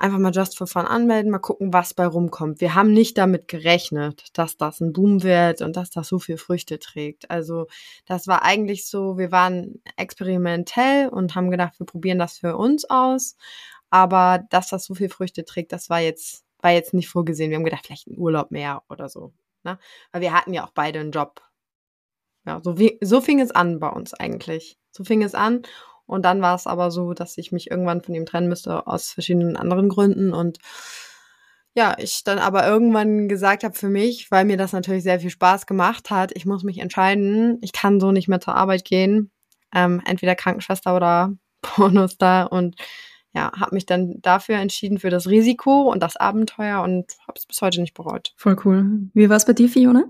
[0.02, 2.60] Einfach mal just for fun anmelden, mal gucken, was bei rumkommt.
[2.60, 6.38] Wir haben nicht damit gerechnet, dass das ein Boom wird und dass das so viel
[6.38, 7.30] Früchte trägt.
[7.30, 7.68] Also
[8.06, 12.90] das war eigentlich so, wir waren experimentell und haben gedacht, wir probieren das für uns
[12.90, 13.36] aus.
[13.92, 17.52] Aber dass das so viel Früchte trägt, das war jetzt, war jetzt nicht vorgesehen.
[17.52, 19.34] Wir haben gedacht, vielleicht ein Urlaub mehr oder so.
[19.64, 19.78] Ne?
[20.12, 21.42] Weil wir hatten ja auch beide einen Job.
[22.46, 24.80] Ja, so, wie, so fing es an bei uns eigentlich.
[24.92, 25.62] So fing es an.
[26.12, 29.12] Und dann war es aber so, dass ich mich irgendwann von ihm trennen müsste aus
[29.12, 30.34] verschiedenen anderen Gründen.
[30.34, 30.60] Und
[31.74, 35.30] ja, ich dann aber irgendwann gesagt habe für mich, weil mir das natürlich sehr viel
[35.30, 39.32] Spaß gemacht hat, ich muss mich entscheiden, ich kann so nicht mehr zur Arbeit gehen.
[39.74, 42.76] Ähm, entweder Krankenschwester oder Pornostar und
[43.34, 47.46] ja, habe mich dann dafür entschieden für das Risiko und das Abenteuer und habe es
[47.46, 48.34] bis heute nicht bereut.
[48.36, 49.10] Voll cool.
[49.14, 50.04] Wie war es bei dir, Fiona?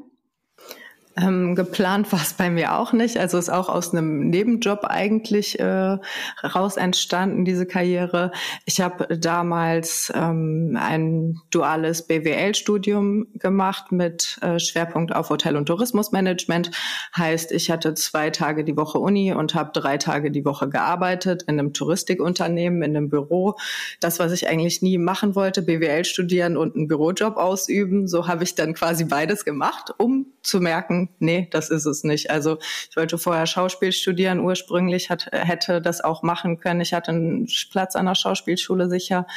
[1.18, 3.18] Ähm, geplant war es bei mir auch nicht.
[3.18, 5.98] Also ist auch aus einem Nebenjob eigentlich äh,
[6.44, 8.32] raus entstanden, diese Karriere.
[8.66, 16.72] Ich habe damals ähm, ein duales BWL-Studium gemacht mit äh, Schwerpunkt auf Hotel- und Tourismusmanagement.
[17.18, 21.44] Heißt, ich hatte zwei Tage die Woche Uni und habe drei Tage die Woche gearbeitet
[21.44, 23.56] in einem Touristikunternehmen, in einem Büro.
[24.00, 28.08] Das, was ich eigentlich nie machen wollte, BWL studieren und einen Bürojob ausüben.
[28.08, 32.30] So habe ich dann quasi beides gemacht, um zu merken, nee, das ist es nicht.
[32.32, 32.58] Also
[32.90, 36.82] ich wollte vorher Schauspiel studieren ursprünglich, hat, hätte das auch machen können.
[36.82, 39.28] Ich hatte einen Platz an der Schauspielschule sicher.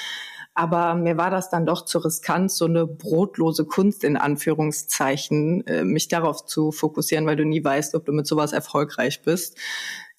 [0.55, 5.85] Aber mir war das dann doch zu riskant, so eine brotlose Kunst in Anführungszeichen, äh,
[5.85, 9.59] mich darauf zu fokussieren, weil du nie weißt, ob du mit sowas erfolgreich bist.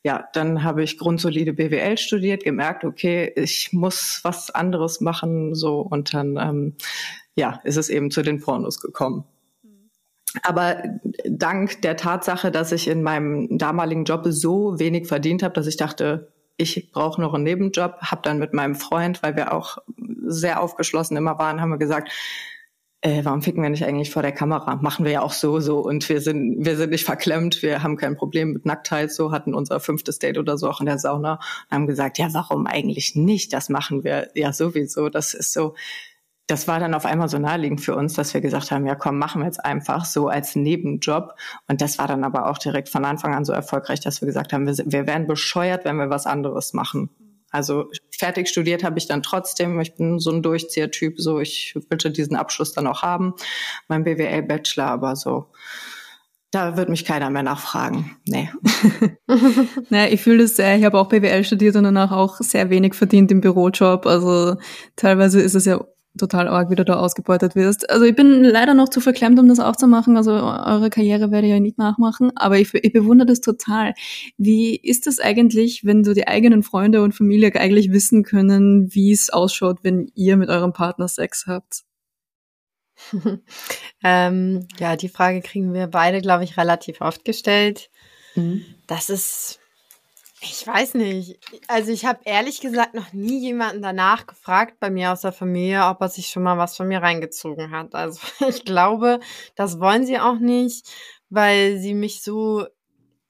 [0.03, 5.79] Ja, dann habe ich grundsolide BWL studiert, gemerkt, okay, ich muss was anderes machen, so
[5.79, 6.75] und dann ähm,
[7.35, 9.23] ja, ist es eben zu den Pornos gekommen.
[10.43, 10.83] Aber
[11.25, 15.77] dank der Tatsache, dass ich in meinem damaligen Job so wenig verdient habe, dass ich
[15.77, 19.77] dachte, ich brauche noch einen Nebenjob, habe dann mit meinem Freund, weil wir auch
[20.25, 22.11] sehr aufgeschlossen immer waren, haben wir gesagt,
[23.01, 24.77] äh, warum ficken wir nicht eigentlich vor der Kamera?
[24.77, 27.97] Machen wir ja auch so, so und wir sind, wir sind nicht verklemmt, wir haben
[27.97, 31.33] kein Problem mit Nacktheit, so hatten unser fünftes Date oder so auch in der Sauna
[31.33, 33.53] und haben gesagt, ja, warum eigentlich nicht?
[33.53, 35.09] Das machen wir ja sowieso.
[35.09, 35.75] Das ist so,
[36.47, 39.17] das war dann auf einmal so naheliegend für uns, dass wir gesagt haben, ja komm,
[39.17, 41.33] machen wir jetzt einfach so als Nebenjob.
[41.67, 44.53] Und das war dann aber auch direkt von Anfang an so erfolgreich, dass wir gesagt
[44.53, 47.09] haben, wir, wir werden bescheuert, wenn wir was anderes machen.
[47.49, 49.79] Also fertig studiert habe ich dann trotzdem.
[49.79, 53.33] Ich bin so ein Durchzieher-Typ, so ich wollte diesen Abschluss dann auch haben,
[53.87, 55.47] mein BWL-Bachelor, aber so
[56.51, 58.15] da wird mich keiner mehr nachfragen.
[58.27, 58.49] Nee.
[59.89, 60.77] naja, ich fühle das sehr.
[60.77, 64.05] Ich habe auch BWL studiert und danach auch sehr wenig verdient im Bürojob.
[64.05, 64.55] Also
[64.95, 65.83] teilweise ist es ja
[66.17, 67.89] total arg, wie du da ausgebeutet wirst.
[67.89, 70.17] Also ich bin leider noch zu verklemmt, um das auch zu machen.
[70.17, 73.93] Also eure Karriere werde ich ja nicht nachmachen, aber ich, ich bewundere das total.
[74.37, 79.11] Wie ist das eigentlich, wenn so die eigenen Freunde und Familie eigentlich wissen können, wie
[79.11, 81.83] es ausschaut, wenn ihr mit eurem Partner Sex habt?
[84.03, 87.89] ähm, ja, die Frage kriegen wir beide, glaube ich, relativ oft gestellt.
[88.35, 88.63] Mhm.
[88.87, 89.59] Das ist,
[90.41, 91.39] ich weiß nicht.
[91.67, 95.85] Also ich habe ehrlich gesagt noch nie jemanden danach gefragt bei mir aus der Familie,
[95.85, 97.95] ob er sich schon mal was von mir reingezogen hat.
[97.95, 99.19] Also ich glaube,
[99.55, 100.87] das wollen sie auch nicht,
[101.29, 102.65] weil sie mich so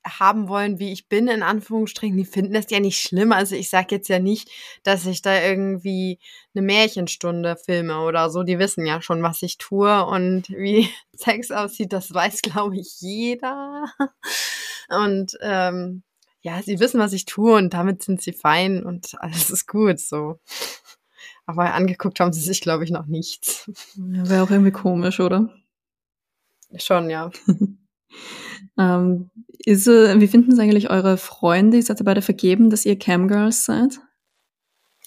[0.06, 3.32] haben wollen, wie ich bin, in Anführungsstrichen, die finden das ja nicht schlimm.
[3.32, 4.50] Also ich sage jetzt ja nicht,
[4.84, 6.20] dass ich da irgendwie
[6.54, 8.44] eine Märchenstunde filme oder so.
[8.44, 12.98] Die wissen ja schon, was ich tue und wie Sex aussieht, das weiß, glaube ich,
[13.00, 13.86] jeder.
[14.90, 16.04] Und ähm,
[16.46, 20.00] ja, sie wissen, was ich tue und damit sind sie fein und alles ist gut
[20.00, 20.40] so.
[21.48, 23.70] Aber angeguckt haben sie sich, glaube ich, noch nichts.
[23.96, 25.50] Ja, Wäre auch irgendwie komisch, oder?
[26.78, 27.32] Schon, ja.
[28.78, 29.30] Ähm,
[29.60, 31.78] ist, wie finden es eigentlich eure Freunde?
[31.78, 34.00] Ihr seid ihr beide vergeben, dass ihr Camgirls seid?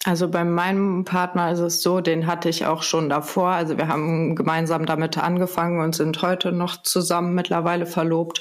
[0.04, 3.50] Also bei meinem Partner ist es so, den hatte ich auch schon davor.
[3.50, 8.40] Also wir haben gemeinsam damit angefangen und sind heute noch zusammen mittlerweile verlobt.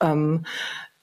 [0.00, 0.44] Ähm,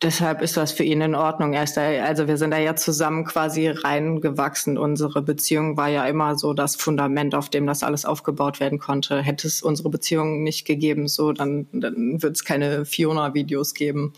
[0.01, 1.51] Deshalb ist das für ihn in Ordnung.
[1.51, 4.77] Er ist da, also wir sind da ja zusammen quasi reingewachsen.
[4.77, 9.21] Unsere Beziehung war ja immer so das Fundament, auf dem das alles aufgebaut werden konnte.
[9.21, 14.13] Hätte es unsere Beziehung nicht gegeben, so dann, dann wird es keine Fiona-Videos geben.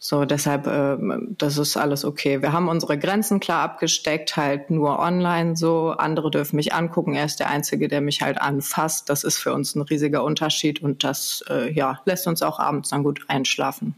[0.00, 0.96] So, deshalb, äh,
[1.38, 2.42] das ist alles okay.
[2.42, 5.90] Wir haben unsere Grenzen klar abgesteckt, halt nur online so.
[5.90, 7.14] Andere dürfen mich angucken.
[7.14, 9.08] Er ist der Einzige, der mich halt anfasst.
[9.08, 12.88] Das ist für uns ein riesiger Unterschied und das, äh, ja, lässt uns auch abends
[12.88, 13.94] dann gut einschlafen.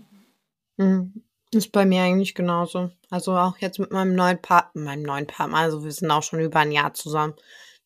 [0.78, 1.22] Mhm.
[1.52, 2.90] Ist bei mir eigentlich genauso.
[3.10, 6.40] Also auch jetzt mit meinem neuen Partner, meinem neuen Partner, also wir sind auch schon
[6.40, 7.34] über ein Jahr zusammen.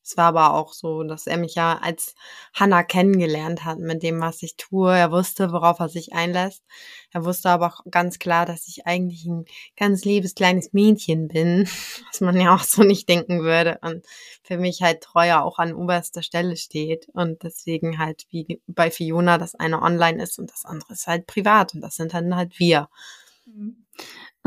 [0.08, 2.14] Es war aber auch so, dass er mich ja als
[2.54, 4.96] Hannah kennengelernt hat mit dem, was ich tue.
[4.96, 6.64] Er wusste, worauf er sich einlässt.
[7.12, 9.44] Er wusste aber auch ganz klar, dass ich eigentlich ein
[9.76, 11.68] ganz liebes kleines Mädchen bin,
[12.10, 13.80] was man ja auch so nicht denken würde.
[13.82, 14.06] Und
[14.42, 17.10] für mich halt Treue auch an oberster Stelle steht.
[17.12, 21.26] Und deswegen halt wie bei Fiona das eine online ist und das andere ist halt
[21.26, 21.74] privat.
[21.74, 22.88] Und das sind dann halt wir.
[23.44, 23.84] Mhm.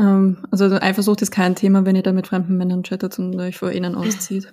[0.00, 3.58] Ähm, also Eifersucht ist kein Thema, wenn ihr da mit fremden Männern chattet und euch
[3.58, 4.52] vor ihnen auszieht.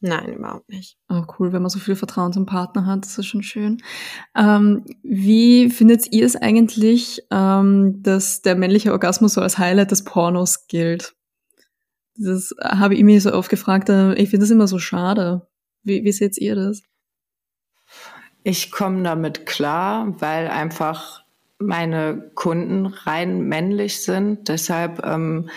[0.00, 0.96] Nein, überhaupt nicht.
[1.08, 3.82] Oh, cool, wenn man so viel Vertrauen zum Partner hat, das ist schon schön.
[4.36, 10.04] Ähm, wie findet ihr es eigentlich, ähm, dass der männliche Orgasmus so als Highlight des
[10.04, 11.16] Pornos gilt?
[12.14, 13.88] Das habe ich mir so oft gefragt.
[13.88, 15.48] Äh, ich finde das immer so schade.
[15.82, 16.82] Wie, wie seht ihr das?
[18.44, 21.24] Ich komme damit klar, weil einfach
[21.58, 24.48] meine Kunden rein männlich sind.
[24.48, 25.50] Deshalb ähm,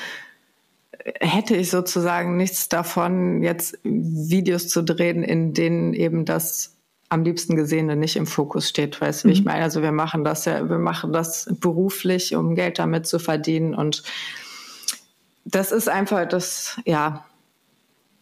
[1.20, 6.78] hätte ich sozusagen nichts davon, jetzt Videos zu drehen, in denen eben das
[7.10, 9.02] am liebsten Gesehene nicht im Fokus steht.
[9.02, 9.46] Weißt du, wie ich mhm.
[9.46, 9.64] meine?
[9.64, 14.04] Also wir machen das ja, wir machen das beruflich, um Geld damit zu verdienen und
[15.44, 17.26] das ist einfach das, ja.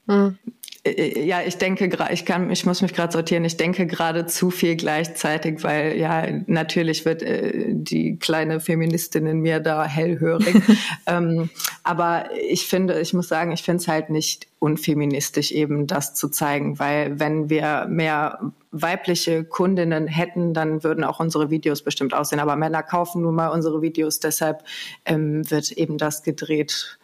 [0.08, 0.38] Mhm.
[0.84, 3.46] Äh, ja, ich denke gerade, ich kann, ich muss mich gerade sortieren.
[3.46, 9.40] Ich denke gerade zu viel gleichzeitig, weil ja natürlich wird äh, die kleine Feministin in
[9.40, 10.56] mir da hellhörig.
[11.08, 11.50] ähm,
[11.84, 16.30] aber ich finde, ich muss sagen, ich finde es halt nicht unfeministisch eben das zu
[16.30, 22.40] zeigen, weil wenn wir mehr weibliche Kundinnen hätten, dann würden auch unsere Videos bestimmt aussehen.
[22.40, 24.64] Aber Männer kaufen nun mal unsere Videos, deshalb
[25.06, 26.99] ähm, wird eben das gedreht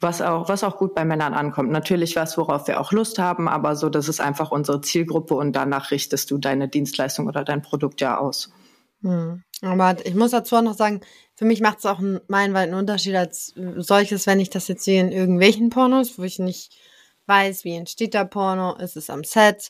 [0.00, 1.70] was auch, was auch gut bei Männern ankommt.
[1.70, 5.52] Natürlich was, worauf wir auch Lust haben, aber so, das ist einfach unsere Zielgruppe und
[5.52, 8.52] danach richtest du deine Dienstleistung oder dein Produkt ja aus.
[9.02, 9.42] Hm.
[9.62, 11.00] Aber ich muss dazu auch noch sagen,
[11.34, 15.00] für mich macht es auch einen meilenweiten Unterschied als solches, wenn ich das jetzt sehe
[15.00, 16.76] in irgendwelchen Pornos, wo ich nicht
[17.26, 19.68] weiß, wie entsteht der Porno, ist es am Set,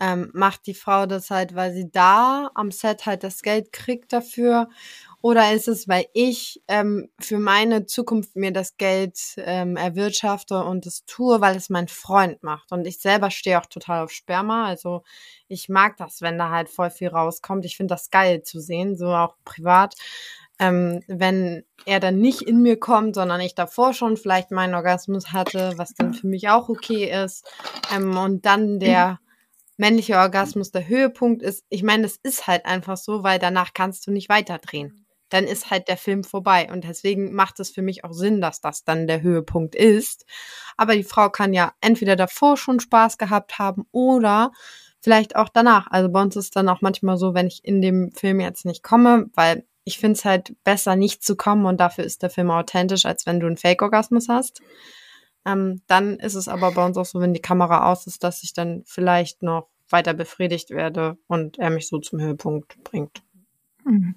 [0.00, 4.12] ähm, macht die Frau das halt, weil sie da am Set halt das Geld kriegt
[4.12, 4.68] dafür
[5.20, 10.86] oder ist es, weil ich ähm, für meine Zukunft mir das Geld ähm, erwirtschafte und
[10.86, 12.70] es tue, weil es mein Freund macht?
[12.70, 14.66] Und ich selber stehe auch total auf Sperma.
[14.66, 15.02] Also
[15.48, 17.64] ich mag das, wenn da halt voll viel rauskommt.
[17.64, 19.94] Ich finde das geil zu sehen, so auch privat.
[20.60, 25.32] Ähm, wenn er dann nicht in mir kommt, sondern ich davor schon vielleicht meinen Orgasmus
[25.32, 27.44] hatte, was dann für mich auch okay ist.
[27.94, 29.18] Ähm, und dann der
[29.76, 34.06] männlicher Orgasmus der Höhepunkt ist, ich meine, das ist halt einfach so, weil danach kannst
[34.06, 35.06] du nicht weiterdrehen.
[35.28, 36.68] Dann ist halt der Film vorbei.
[36.70, 40.24] Und deswegen macht es für mich auch Sinn, dass das dann der Höhepunkt ist.
[40.76, 44.52] Aber die Frau kann ja entweder davor schon Spaß gehabt haben oder
[45.00, 45.86] vielleicht auch danach.
[45.90, 48.82] Also bei uns ist dann auch manchmal so, wenn ich in dem Film jetzt nicht
[48.82, 52.50] komme, weil ich finde es halt besser, nicht zu kommen und dafür ist der Film
[52.50, 54.60] authentisch, als wenn du einen Fake-Orgasmus hast.
[55.46, 58.42] Ähm, dann ist es aber bei uns auch so, wenn die Kamera aus ist, dass
[58.42, 63.22] ich dann vielleicht noch weiter befriedigt werde und er mich so zum Höhepunkt bringt.
[63.84, 64.14] Mhm.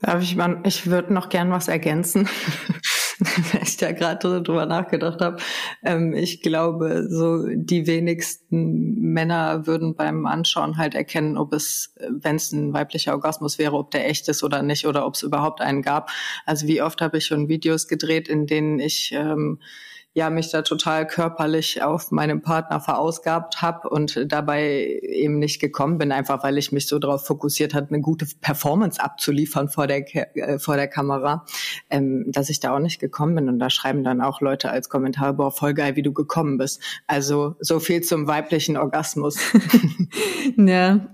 [0.00, 2.26] Darf ich mal, ich würde noch gern was ergänzen,
[3.18, 5.36] weil ich da gerade drüber nachgedacht habe.
[5.84, 12.36] Ähm, ich glaube, so die wenigsten Männer würden beim Anschauen halt erkennen, ob es, wenn
[12.36, 15.60] es ein weiblicher Orgasmus wäre, ob der echt ist oder nicht oder ob es überhaupt
[15.60, 16.10] einen gab.
[16.46, 19.58] Also wie oft habe ich schon Videos gedreht, in denen ich ähm,
[20.12, 25.98] ja mich da total körperlich auf meinem Partner verausgabt habe und dabei eben nicht gekommen
[25.98, 30.04] bin, einfach weil ich mich so darauf fokussiert hat, eine gute Performance abzuliefern vor der
[30.36, 31.44] äh, vor der Kamera,
[31.90, 33.48] ähm, dass ich da auch nicht gekommen bin.
[33.48, 36.82] Und da schreiben dann auch Leute als Kommentar, boah, voll geil, wie du gekommen bist.
[37.06, 39.38] Also so viel zum weiblichen Orgasmus.
[40.56, 41.06] ja,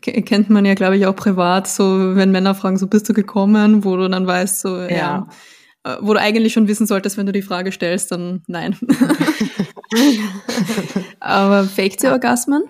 [0.00, 3.84] kennt man ja, glaube ich, auch privat, so wenn Männer fragen, so bist du gekommen,
[3.84, 5.28] wo du dann weißt, so ja, ja
[6.00, 8.76] wo du eigentlich schon wissen solltest, wenn du die Frage stellst, dann nein.
[11.20, 12.62] Aber faked sie Orgasmen?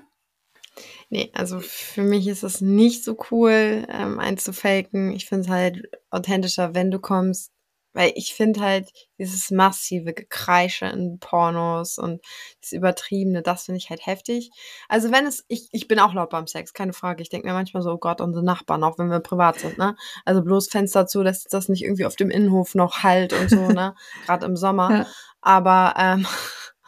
[1.11, 5.13] Nee, also für mich ist es nicht so cool, ähm, einzufaken.
[5.13, 7.53] Ich finde es halt authentischer, wenn du kommst,
[7.99, 12.23] weil ich finde halt dieses massive Gekreische in Pornos und
[12.61, 14.53] das Übertriebene, das finde ich halt heftig.
[14.89, 17.23] Also wenn es, ich, ich bin auch laut beim Sex, keine Frage.
[17.23, 19.97] Ich denke mir manchmal so, oh Gott, unsere Nachbarn, auch wenn wir privat sind, ne?
[20.25, 23.67] Also bloß Fenster zu, dass das nicht irgendwie auf dem Innenhof noch halt und so,
[23.67, 23.97] ne?
[24.27, 24.91] Gerade im Sommer.
[24.93, 25.07] Ja.
[25.41, 26.25] Aber ähm,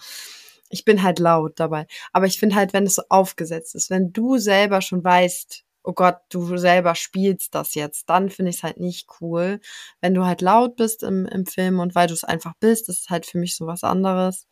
[0.71, 1.89] ich bin halt laut dabei.
[2.13, 5.93] Aber ich finde halt, wenn es so aufgesetzt ist, wenn du selber schon weißt, oh
[5.93, 9.61] Gott, du selber spielst das jetzt, dann finde ich es halt nicht cool.
[10.01, 13.01] Wenn du halt laut bist im, im Film und weil du es einfach bist, das
[13.01, 14.47] ist halt für mich so was anderes.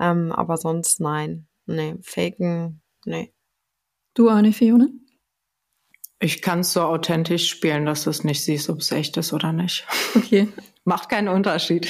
[0.00, 1.46] Ähm, aber sonst nein.
[1.66, 3.32] Nee, faken, nee.
[4.14, 4.88] Du, Arne Fiona?
[6.20, 9.32] Ich kann es so authentisch spielen, dass du es nicht siehst, ob es echt ist
[9.32, 9.86] oder nicht.
[10.14, 10.48] Okay.
[10.84, 11.88] Macht keinen Unterschied.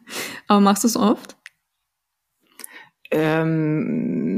[0.48, 1.36] aber machst du es oft?
[3.12, 4.31] Ähm,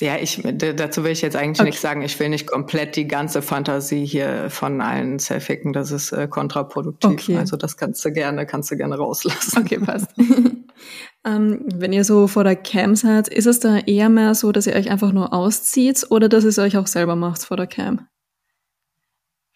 [0.00, 1.68] ja, ich, dazu will ich jetzt eigentlich okay.
[1.68, 2.02] nichts sagen.
[2.02, 5.72] Ich will nicht komplett die ganze Fantasie hier von allen zerficken.
[5.72, 7.10] Das ist äh, kontraproduktiv.
[7.10, 7.36] Okay.
[7.36, 9.60] Also das kannst du gerne, kannst du gerne rauslassen.
[9.60, 10.08] Okay, passt.
[11.24, 14.66] ähm, wenn ihr so vor der Cam seid, ist es da eher mehr so, dass
[14.66, 17.66] ihr euch einfach nur auszieht oder dass ihr es euch auch selber macht vor der
[17.66, 18.08] Cam?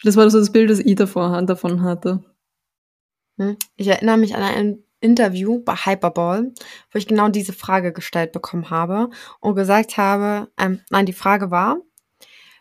[0.03, 2.23] Das war so das Bild, das ich davor, davon hatte.
[3.39, 3.57] Hm.
[3.77, 6.53] Ich erinnere mich an ein Interview bei Hyperball,
[6.91, 11.51] wo ich genau diese Frage gestellt bekommen habe und gesagt habe, ähm, nein, die Frage
[11.51, 11.77] war,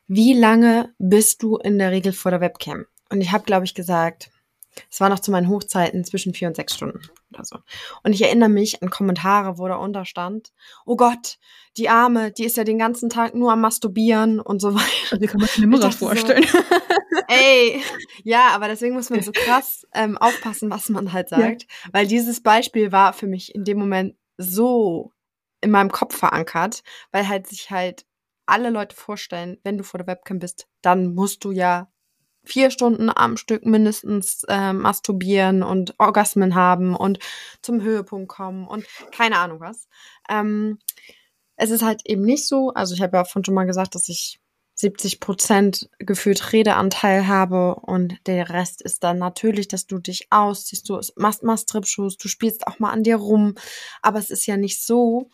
[0.08, 2.86] wie lange bist du in der Regel vor der Webcam?
[3.10, 4.30] Und ich habe, glaube ich, gesagt,
[4.92, 7.00] es war noch zu meinen Hochzeiten zwischen vier und sechs Stunden
[7.34, 7.60] oder so.
[8.04, 10.52] Und ich erinnere mich an Kommentare, wo da unterstand,
[10.86, 11.38] oh Gott,
[11.78, 15.18] die Arme, die ist ja den ganzen Tag nur am Masturbieren und so weiter.
[15.18, 16.44] Die kann man sich immer vorstellen.
[16.44, 16.58] So,
[17.28, 17.82] ey,
[18.24, 21.64] ja, aber deswegen muss man so krass ähm, aufpassen, was man halt sagt.
[21.64, 21.90] Ja.
[21.92, 25.12] Weil dieses Beispiel war für mich in dem Moment so
[25.62, 28.06] in meinem Kopf verankert, weil halt sich halt
[28.46, 31.90] alle Leute vorstellen, wenn du vor der Webcam bist, dann musst du ja
[32.44, 37.20] vier Stunden am Stück mindestens äh, masturbieren und Orgasmen haben und
[37.62, 39.88] zum Höhepunkt kommen und keine Ahnung was.
[40.30, 40.80] Ähm,
[41.56, 42.72] es ist halt eben nicht so.
[42.74, 44.40] Also ich habe ja von schon mal gesagt, dass ich
[44.76, 50.90] 70 Prozent gefühlt Redeanteil habe und der Rest ist dann natürlich, dass du dich ausziehst,
[50.90, 53.56] du machst mal Strip-Shows, du spielst auch mal an dir rum,
[54.02, 55.30] aber es ist ja nicht so,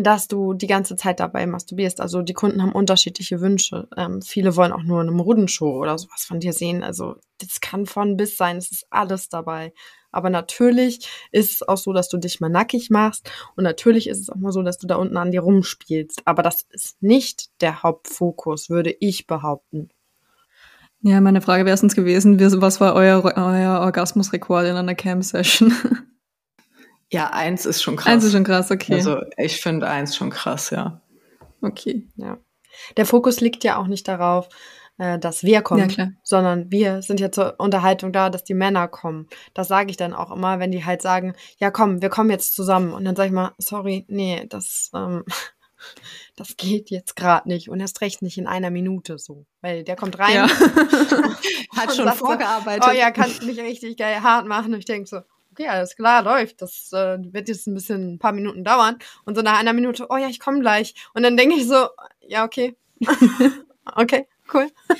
[0.00, 2.00] dass du die ganze Zeit dabei masturbierst.
[2.00, 3.88] Also die Kunden haben unterschiedliche Wünsche.
[3.96, 6.82] Ähm, viele wollen auch nur eine Modenshow oder sowas von dir sehen.
[6.82, 9.72] Also das kann von bis sein, es ist alles dabei.
[10.10, 13.30] Aber natürlich ist es auch so, dass du dich mal nackig machst.
[13.56, 16.22] Und natürlich ist es auch mal so, dass du da unten an dir rumspielst.
[16.24, 19.90] Aber das ist nicht der Hauptfokus, würde ich behaupten.
[21.00, 25.72] Ja, meine Frage wäre erstens gewesen, was war euer, euer Orgasmusrekord in einer Cam-Session?
[27.10, 28.12] Ja, eins ist schon krass.
[28.12, 28.94] Eins ist schon krass, okay.
[28.94, 31.00] Also ich finde eins schon krass, ja.
[31.62, 32.06] Okay.
[32.16, 32.38] Ja.
[32.96, 34.48] Der Fokus liegt ja auch nicht darauf,
[34.98, 38.88] äh, dass wir kommen, ja, sondern wir sind ja zur Unterhaltung da, dass die Männer
[38.88, 39.28] kommen.
[39.54, 42.54] Das sage ich dann auch immer, wenn die halt sagen, ja komm, wir kommen jetzt
[42.54, 42.92] zusammen.
[42.92, 45.24] Und dann sage ich mal, sorry, nee, das, ähm,
[46.36, 49.46] das geht jetzt gerade nicht und erst recht nicht in einer Minute so.
[49.62, 50.48] Weil der kommt rein, ja.
[51.76, 52.84] hat schon vorgearbeitet.
[52.84, 54.74] So, oh ja, kannst du mich richtig geil hart machen.
[54.74, 55.20] Und ich denke so,
[55.58, 56.62] okay, alles klar, läuft.
[56.62, 58.96] Das äh, wird jetzt ein bisschen ein paar Minuten dauern.
[59.24, 60.94] Und so nach einer Minute, oh ja, ich komme gleich.
[61.14, 61.88] Und dann denke ich so,
[62.26, 62.76] ja, okay.
[63.96, 64.68] okay, cool.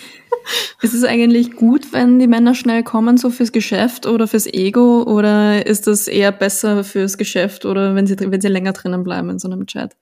[0.82, 5.02] Ist es eigentlich gut, wenn die Männer schnell kommen, so fürs Geschäft oder fürs Ego?
[5.02, 9.28] Oder ist das eher besser fürs Geschäft oder wenn sie, wenn sie länger drinnen bleiben
[9.28, 9.94] in so einem Chat?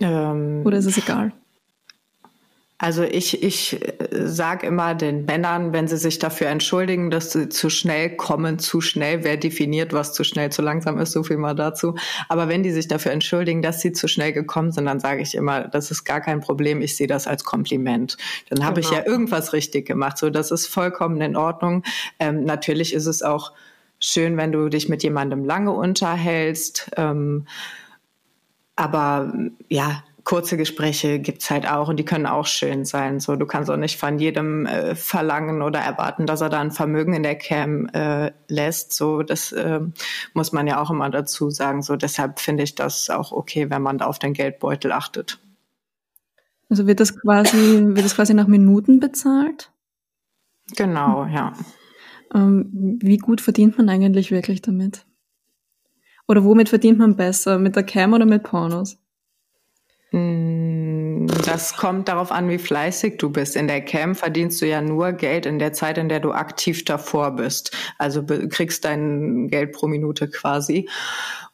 [0.00, 1.32] Ähm, oder ist es egal?
[2.78, 7.48] Also ich, ich äh, sage immer den Männern, wenn sie sich dafür entschuldigen, dass sie
[7.48, 11.38] zu schnell kommen, zu schnell, wer definiert, was zu schnell, zu langsam ist, so viel
[11.38, 11.94] mal dazu.
[12.28, 15.34] Aber wenn die sich dafür entschuldigen, dass sie zu schnell gekommen sind, dann sage ich
[15.34, 18.18] immer, das ist gar kein Problem, ich sehe das als Kompliment.
[18.50, 18.92] Dann habe genau.
[18.92, 20.18] ich ja irgendwas richtig gemacht.
[20.18, 21.82] So, das ist vollkommen in Ordnung.
[22.18, 23.52] Ähm, natürlich ist es auch
[24.00, 26.90] schön, wenn du dich mit jemandem lange unterhältst.
[26.98, 27.46] Ähm,
[28.76, 29.32] aber
[29.70, 33.20] ja, kurze Gespräche gibt's halt auch und die können auch schön sein.
[33.20, 36.72] So, du kannst auch nicht von jedem äh, verlangen oder erwarten, dass er da ein
[36.72, 38.92] Vermögen in der Cam äh, lässt.
[38.92, 39.80] So, das äh,
[40.34, 41.80] muss man ja auch immer dazu sagen.
[41.80, 45.38] So, deshalb finde ich das auch okay, wenn man da auf den Geldbeutel achtet.
[46.68, 49.70] Also wird das quasi, wird das quasi nach Minuten bezahlt?
[50.76, 51.52] Genau, ja.
[52.34, 55.06] Ähm, wie gut verdient man eigentlich wirklich damit?
[56.26, 57.60] Oder womit verdient man besser?
[57.60, 58.98] Mit der Cam oder mit Pornos?
[60.12, 60.95] Hm,
[61.44, 63.56] das kommt darauf an, wie fleißig du bist.
[63.56, 66.84] In der Cam verdienst du ja nur Geld in der Zeit, in der du aktiv
[66.84, 67.76] davor bist.
[67.98, 70.88] Also kriegst dein Geld pro Minute quasi.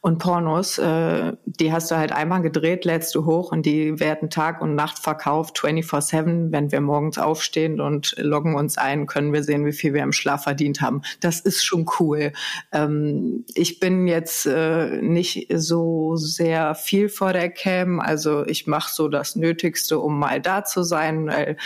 [0.05, 4.29] Und Pornos, äh, die hast du halt einmal gedreht, lädst du hoch und die werden
[4.29, 6.51] Tag und Nacht verkauft, 24-7.
[6.51, 10.11] Wenn wir morgens aufstehen und loggen uns ein, können wir sehen, wie viel wir im
[10.11, 11.03] Schlaf verdient haben.
[11.21, 12.33] Das ist schon cool.
[12.73, 18.93] Ähm, ich bin jetzt äh, nicht so sehr viel vor der Cam, also ich mache
[18.93, 21.27] so das Nötigste, um mal da zu sein.
[21.27, 21.57] Weil,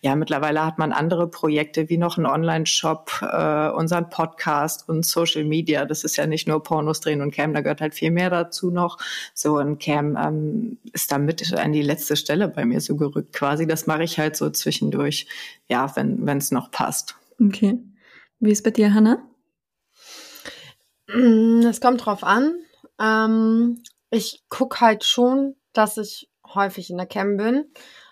[0.00, 5.44] ja, mittlerweile hat man andere Projekte wie noch einen Online-Shop, äh, unseren Podcast und Social
[5.44, 5.84] Media.
[5.84, 8.70] Das ist ja nicht nur Pornos drehen und Cam, da gehört halt viel mehr dazu
[8.70, 8.98] noch.
[9.32, 13.32] So und Cam ähm, ist da mit an die letzte Stelle bei mir so gerückt
[13.32, 13.66] quasi.
[13.66, 15.26] Das mache ich halt so zwischendurch,
[15.68, 17.16] ja, wenn es noch passt.
[17.40, 17.78] Okay.
[18.40, 19.22] Wie ist bei dir, Hannah?
[21.08, 22.56] Es kommt drauf an.
[23.00, 27.64] Ähm, ich gucke halt schon, dass ich häufig in der Cam bin.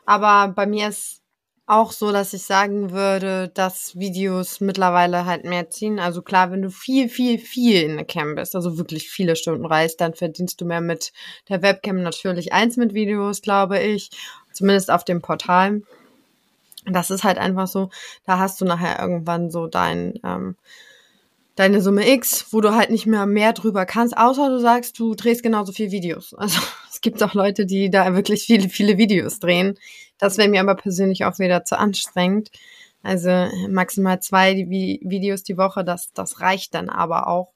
[0.06, 1.22] Aber bei mir ist
[1.66, 5.98] auch so, dass ich sagen würde, dass Videos mittlerweile halt mehr ziehen.
[5.98, 9.64] Also klar, wenn du viel, viel, viel in der Cam bist, also wirklich viele Stunden
[9.64, 11.12] reist, dann verdienst du mehr mit
[11.48, 14.10] der Webcam natürlich eins mit Videos, glaube ich.
[14.52, 15.82] Zumindest auf dem Portal.
[16.84, 17.88] Das ist halt einfach so,
[18.26, 20.56] da hast du nachher irgendwann so dein, ähm,
[21.54, 25.14] deine Summe X, wo du halt nicht mehr mehr drüber kannst, außer du sagst, du
[25.14, 26.34] drehst genauso viel Videos.
[26.38, 29.78] Also es gibt auch Leute, die da wirklich viele, viele Videos drehen.
[30.18, 32.50] Das wäre mir aber persönlich auch wieder zu anstrengend.
[33.02, 37.53] Also maximal zwei Videos die Woche, das, das reicht dann aber auch.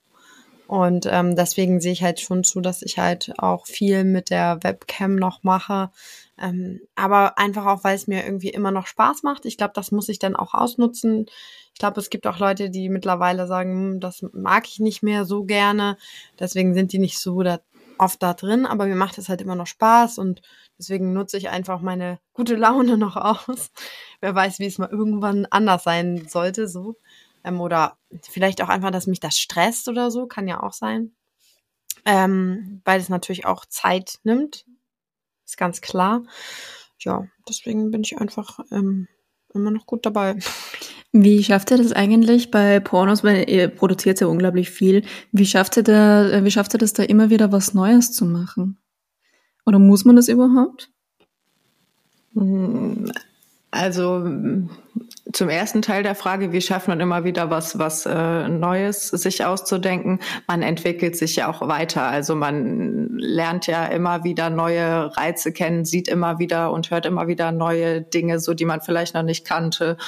[0.68, 4.58] Und ähm, deswegen sehe ich halt schon zu, dass ich halt auch viel mit der
[4.62, 5.90] Webcam noch mache.
[6.38, 9.46] Ähm, aber einfach auch, weil es mir irgendwie immer noch Spaß macht.
[9.46, 11.24] Ich glaube, das muss ich dann auch ausnutzen.
[11.72, 15.24] Ich glaube, es gibt auch Leute, die mittlerweile sagen, hm, das mag ich nicht mehr
[15.24, 15.96] so gerne.
[16.38, 17.60] Deswegen sind die nicht so da,
[17.96, 18.66] oft da drin.
[18.66, 20.42] Aber mir macht es halt immer noch Spaß und
[20.78, 23.16] Deswegen nutze ich einfach meine gute Laune noch
[23.48, 23.70] aus.
[24.20, 26.96] Wer weiß, wie es mal irgendwann anders sein sollte, so.
[27.44, 31.12] Ähm, oder vielleicht auch einfach, dass mich das stresst oder so, kann ja auch sein.
[32.04, 34.64] Ähm, weil es natürlich auch Zeit nimmt.
[35.44, 36.22] Ist ganz klar.
[37.00, 39.08] Ja, deswegen bin ich einfach ähm,
[39.54, 40.38] immer noch gut dabei.
[41.12, 45.04] Wie schafft ihr das eigentlich bei Pornos, weil ihr produziert ja unglaublich viel.
[45.32, 48.78] Wie schafft ihr da, wie schafft ihr das da immer wieder was Neues zu machen?
[49.64, 50.90] Oder muss man das überhaupt?
[53.70, 54.26] Also
[55.32, 59.44] zum ersten Teil der Frage, wie schafft man immer wieder was, was äh, Neues sich
[59.44, 60.20] auszudenken?
[60.46, 62.04] Man entwickelt sich ja auch weiter.
[62.04, 67.28] Also man lernt ja immer wieder neue Reize kennen, sieht immer wieder und hört immer
[67.28, 69.98] wieder neue Dinge, so die man vielleicht noch nicht kannte.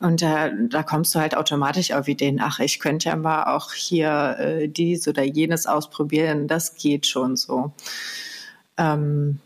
[0.00, 2.40] Und äh, da kommst du halt automatisch auf Ideen.
[2.42, 6.48] Ach, ich könnte ja mal auch hier äh, dies oder jenes ausprobieren.
[6.48, 7.72] Das geht schon so.
[8.78, 9.40] Ähm,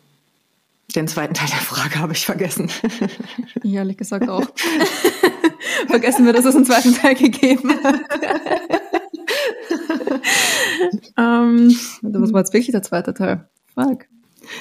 [0.94, 2.70] den zweiten Teil der Frage habe ich vergessen.
[3.62, 4.46] Ja, ehrlich gesagt auch.
[5.88, 8.00] vergessen wir, dass es einen zweiten Teil gegeben hat.
[11.18, 13.48] ähm, was war jetzt wirklich der zweite Teil?
[13.74, 14.06] Fuck.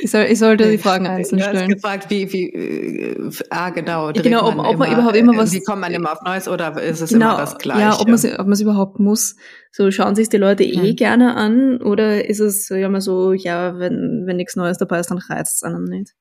[0.02, 1.56] Ich, soll, ich sollte die Fragen einzeln stellen.
[1.56, 4.12] Du hast gefragt, wie, wie, äh, ah, genau.
[4.12, 5.52] Genau, ob, ob man überhaupt immer was.
[5.52, 7.82] Wie kommt man immer auf Neues oder ist es genau, immer das Gleiche?
[7.82, 9.36] Ja, ob man ob es überhaupt muss.
[9.72, 10.96] So, schauen sich die Leute eh hm.
[10.96, 15.12] gerne an oder ist es ja mal so, ja, wenn, wenn nichts Neues dabei ist,
[15.12, 16.14] dann reizt es einem nicht?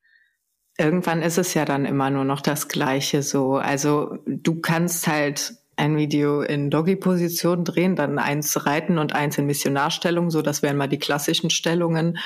[0.79, 3.57] Irgendwann ist es ja dann immer nur noch das Gleiche so.
[3.57, 9.47] Also, du kannst halt ein Video in Doggy-Position drehen, dann eins reiten und eins in
[9.47, 12.19] Missionarstellung, so das wären mal die klassischen Stellungen.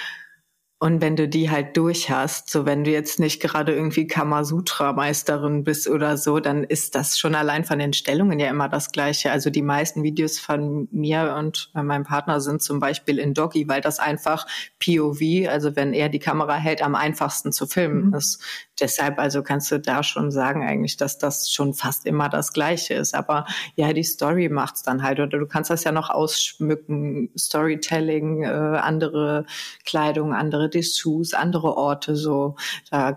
[0.83, 5.62] Und wenn du die halt durch hast, so wenn du jetzt nicht gerade irgendwie Kamasutra-Meisterin
[5.62, 9.31] bist oder so, dann ist das schon allein von den Stellungen ja immer das Gleiche.
[9.31, 13.83] Also die meisten Videos von mir und meinem Partner sind zum Beispiel in Doggy, weil
[13.83, 14.47] das einfach
[14.83, 18.14] POV, also wenn er die Kamera hält, am einfachsten zu filmen mhm.
[18.14, 18.43] ist
[18.81, 22.95] deshalb also kannst du da schon sagen eigentlich, dass das schon fast immer das Gleiche
[22.95, 23.14] ist.
[23.14, 25.20] Aber ja, die Story macht's dann halt.
[25.20, 29.47] Oder du kannst das ja noch ausschmücken, Storytelling, äh, andere
[29.85, 32.16] Kleidung, andere Dessous, andere Orte.
[32.16, 32.57] So,
[32.91, 33.16] da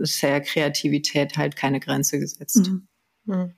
[0.00, 2.68] ist ja Kreativität halt keine Grenze gesetzt.
[2.68, 2.88] Mhm.
[3.24, 3.54] Mhm.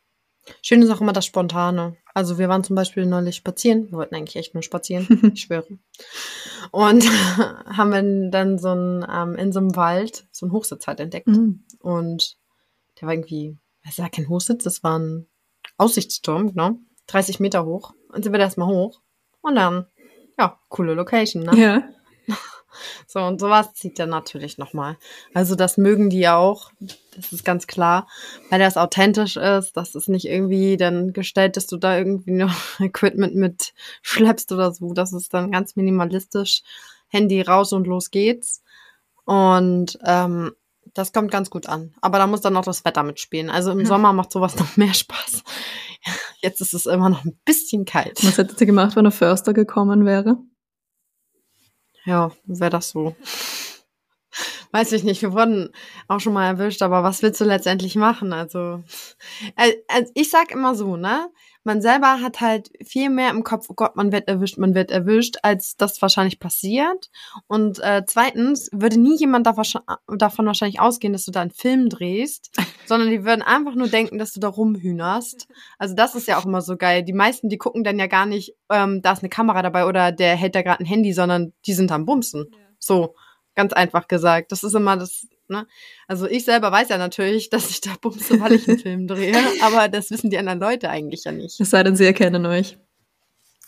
[0.63, 1.97] Schön ist auch immer das Spontane.
[2.19, 3.93] Also wir waren zum Beispiel neulich spazieren.
[3.93, 5.79] Wir wollten eigentlich echt nur spazieren, ich schwöre.
[6.73, 7.05] Und
[7.65, 11.29] haben dann so ein, ähm, in so einem Wald so einen Hochsitz halt entdeckt.
[11.29, 11.63] Mhm.
[11.79, 12.37] Und
[13.01, 13.57] der war irgendwie,
[13.89, 15.29] es war kein Hochsitz, das war ein
[15.77, 16.81] Aussichtsturm, genau.
[17.07, 17.95] 30 Meter hoch.
[18.09, 19.01] Und sind wir da erstmal hoch.
[19.41, 19.87] Und dann,
[20.37, 21.57] ja, coole Location, ne?
[21.57, 21.89] Ja.
[23.07, 24.97] So, und sowas zieht er natürlich nochmal.
[25.35, 26.71] Also das mögen die auch,
[27.17, 28.07] das ist ganz klar,
[28.51, 32.55] weil das authentisch ist, dass es nicht irgendwie dann gestellt, dass du da irgendwie noch
[32.81, 34.93] Equipment mit schleppst oder so.
[34.93, 36.63] Das ist dann ganz minimalistisch.
[37.09, 38.63] Handy raus und los geht's.
[39.25, 40.53] Und ähm,
[40.95, 41.95] das kommt ganz gut an.
[42.01, 43.51] Aber da muss dann noch das Wetter mitspielen.
[43.51, 45.43] Also im Sommer macht sowas noch mehr Spaß.
[46.41, 48.25] Jetzt ist es immer noch ein bisschen kalt.
[48.25, 50.39] Was hättet ihr gemacht, wenn der Förster gekommen wäre?
[52.09, 53.15] Ja, wäre das so.
[54.73, 55.71] Weiß ich nicht, wir wurden
[56.09, 58.33] auch schon mal erwischt, aber was willst du letztendlich machen?
[58.33, 58.83] Also,
[59.89, 61.29] also ich sag immer so, ne?
[61.69, 64.91] Man selber hat halt viel mehr im Kopf, oh Gott, man wird erwischt, man wird
[64.91, 67.11] erwischt, als das wahrscheinlich passiert.
[67.47, 72.59] Und äh, zweitens würde nie jemand davon wahrscheinlich ausgehen, dass du da einen Film drehst,
[72.87, 75.47] sondern die würden einfach nur denken, dass du da rumhühnerst.
[75.77, 77.03] Also das ist ja auch immer so geil.
[77.03, 80.11] Die meisten, die gucken dann ja gar nicht, ähm, da ist eine Kamera dabei oder
[80.11, 82.47] der hält da gerade ein Handy, sondern die sind am Bumsen.
[82.79, 83.15] So,
[83.55, 84.53] ganz einfach gesagt.
[84.53, 85.67] Das ist immer das Ne?
[86.07, 89.37] Also ich selber weiß ja natürlich, dass ich da bumse, weil ich einen Film drehe,
[89.63, 91.61] aber das wissen die anderen Leute eigentlich ja nicht.
[91.61, 92.79] Es sei denn, sie erkennen euch.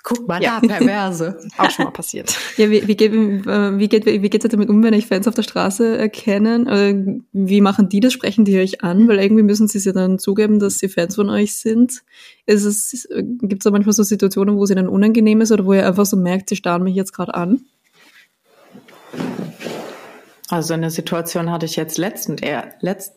[0.02, 0.60] Guck mal ja.
[0.62, 1.38] da, perverse.
[1.58, 2.34] Auch schon mal passiert.
[2.56, 5.42] Ja, wie, wie, geht, wie, geht, wie geht's damit um, wenn euch Fans auf der
[5.42, 7.26] Straße erkennen?
[7.32, 8.14] Wie machen die das?
[8.14, 9.08] Sprechen die euch an?
[9.08, 12.02] Weil irgendwie müssen sie ja dann zugeben, dass sie Fans von euch sind.
[12.46, 13.08] Ist es,
[13.42, 16.16] gibt's da manchmal so Situationen, wo sie dann unangenehm ist oder wo ihr einfach so
[16.16, 17.60] merkt, sie starren mich jetzt gerade an?
[20.50, 23.14] Also eine Situation hatte ich jetzt letztend eher, letzt,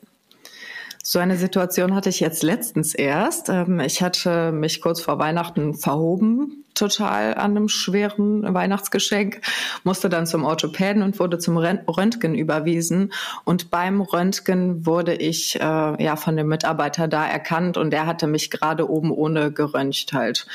[1.05, 3.49] so eine Situation hatte ich jetzt letztens erst.
[3.49, 9.41] Ähm, ich hatte mich kurz vor Weihnachten verhoben, total an einem schweren Weihnachtsgeschenk,
[9.83, 13.11] musste dann zum Orthopäden und wurde zum Röntgen überwiesen.
[13.43, 18.27] Und beim Röntgen wurde ich äh, ja von dem Mitarbeiter da erkannt und der hatte
[18.27, 20.47] mich gerade oben ohne geröntgt halt.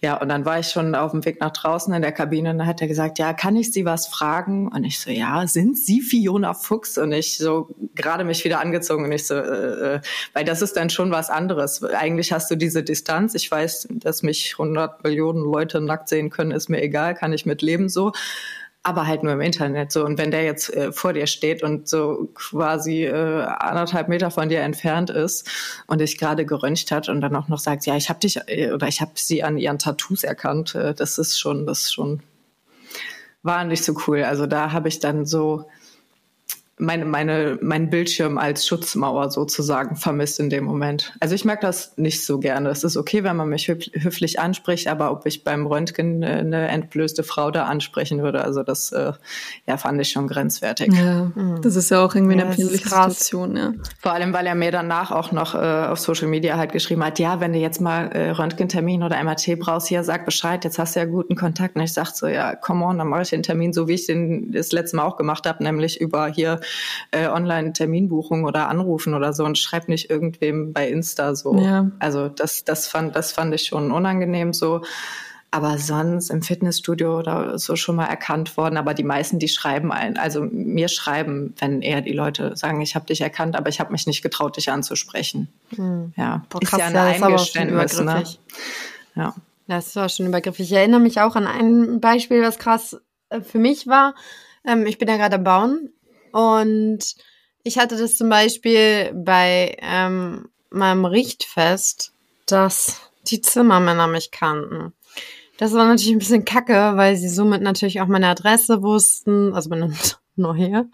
[0.00, 2.58] Ja, und dann war ich schon auf dem Weg nach draußen in der Kabine und
[2.58, 4.68] dann hat er gesagt, ja, kann ich Sie was fragen?
[4.68, 6.98] Und ich so, ja, sind Sie Fiona Fuchs?
[6.98, 10.00] Und ich so gerade mich wieder angezogen und ich so, äh, äh,
[10.34, 11.82] weil das ist dann schon was anderes.
[11.82, 13.34] Eigentlich hast du diese Distanz.
[13.34, 17.44] Ich weiß, dass mich 100 Millionen Leute nackt sehen können, ist mir egal, kann ich
[17.44, 18.12] mit leben so
[18.88, 20.04] aber halt nur im Internet so.
[20.04, 24.48] Und wenn der jetzt äh, vor dir steht und so quasi äh, anderthalb Meter von
[24.48, 25.48] dir entfernt ist
[25.86, 28.72] und dich gerade geröntgt hat und dann auch noch sagt, ja, ich habe dich äh,
[28.72, 32.22] oder ich habe sie an ihren Tattoos erkannt, äh, das ist schon, das ist schon
[33.42, 34.24] war nicht so cool.
[34.24, 35.66] Also da habe ich dann so
[36.78, 41.12] meine, meine, mein Bildschirm als Schutzmauer sozusagen vermisst in dem Moment.
[41.20, 42.68] Also ich mag das nicht so gerne.
[42.70, 47.22] Es ist okay, wenn man mich höflich anspricht, aber ob ich beim Röntgen eine entblößte
[47.22, 49.12] Frau da ansprechen würde, also das äh,
[49.66, 50.92] ja, fand ich schon grenzwertig.
[50.92, 51.60] Ja, mhm.
[51.62, 53.72] das ist ja auch irgendwie eine ja, empfindliche Situation, ja.
[54.00, 57.18] Vor allem, weil er mir danach auch noch äh, auf Social Media halt geschrieben hat,
[57.18, 60.96] ja, wenn du jetzt mal äh, Röntgentermin oder MRT brauchst, hier, sag Bescheid, jetzt hast
[60.96, 61.76] du ja guten Kontakt.
[61.76, 64.06] Und ich sag so, ja, come on, dann mache ich den Termin so, wie ich
[64.06, 66.60] den das letzte Mal auch gemacht habe, nämlich über hier
[67.10, 71.56] äh, Online-Terminbuchung oder anrufen oder so und schreib nicht irgendwem bei Insta so.
[71.58, 71.90] Ja.
[71.98, 74.82] Also das, das fand, das fand ich schon unangenehm so.
[75.50, 78.76] Aber sonst im Fitnessstudio oder so schon mal erkannt worden.
[78.76, 82.94] Aber die meisten, die schreiben ein, also mir schreiben, wenn eher die Leute sagen, ich
[82.94, 85.48] habe dich erkannt, aber ich habe mich nicht getraut, dich anzusprechen.
[85.74, 86.12] Hm.
[86.16, 88.00] Ja, Boah, krass, ist ja ein ja, Eingeständnis.
[88.00, 88.24] Ne?
[89.14, 89.34] Ja.
[89.68, 90.70] Das war schon übergriffig.
[90.70, 94.14] Ich erinnere mich auch an ein Beispiel, was krass äh, für mich war.
[94.66, 95.90] Ähm, ich bin ja gerade am Bauen
[96.32, 96.98] und
[97.62, 102.12] ich hatte das zum Beispiel bei ähm, meinem Richtfest,
[102.46, 104.92] dass die Zimmermänner mich kannten.
[105.58, 109.70] Das war natürlich ein bisschen kacke, weil sie somit natürlich auch meine Adresse wussten, also
[109.70, 109.92] meine
[110.36, 110.88] neue.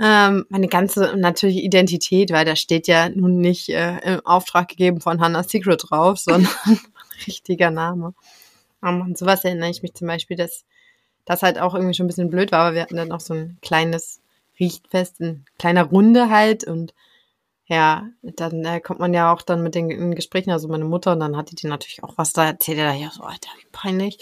[0.00, 5.00] Ähm, meine ganze natürliche Identität, weil da steht ja nun nicht äh, im Auftrag gegeben
[5.00, 6.52] von Hannah Secret drauf, sondern
[7.26, 8.14] richtiger Name.
[8.80, 10.64] Um, und sowas erinnere ich mich zum Beispiel, dass
[11.24, 13.34] das halt auch irgendwie schon ein bisschen blöd war, aber wir hatten dann noch so
[13.34, 14.20] ein kleines
[14.60, 16.94] Richtfest in kleiner Runde halt und
[17.68, 21.20] ja, dann äh, kommt man ja auch dann mit den Gesprächen, also meine Mutter, und
[21.20, 24.18] dann hatte die natürlich auch was da erzählt, da ja so, Alter, wie peinlich.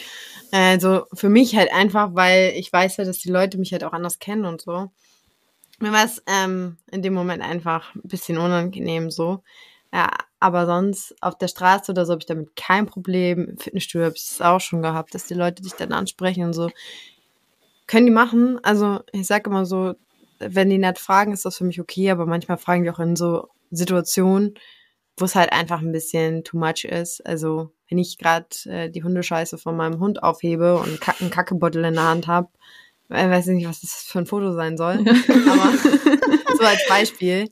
[0.51, 3.93] Also für mich halt einfach, weil ich weiß ja, dass die Leute mich halt auch
[3.93, 4.91] anders kennen und so.
[5.79, 9.43] Mir war es ähm, in dem Moment einfach ein bisschen unangenehm so.
[9.93, 10.11] Ja,
[10.41, 13.49] aber sonst auf der Straße oder so habe ich damit kein Problem.
[13.51, 16.53] Im Fitnessstudio habe ich es auch schon gehabt, dass die Leute dich dann ansprechen und
[16.53, 16.71] so.
[17.87, 18.59] Können die machen.
[18.65, 19.95] Also ich sage immer so,
[20.39, 23.17] wenn die nicht fragen, ist das für mich okay, aber manchmal fragen die auch in
[23.17, 24.55] so Situationen,
[25.19, 27.25] wo es halt einfach ein bisschen too much ist.
[27.27, 31.95] Also wenn ich gerade äh, die Hundescheiße von meinem Hund aufhebe und einen Kackebottel in
[31.95, 32.49] der Hand habe,
[33.09, 35.73] ich weiß nicht, was das für ein Foto sein soll, aber
[36.59, 37.51] so als Beispiel,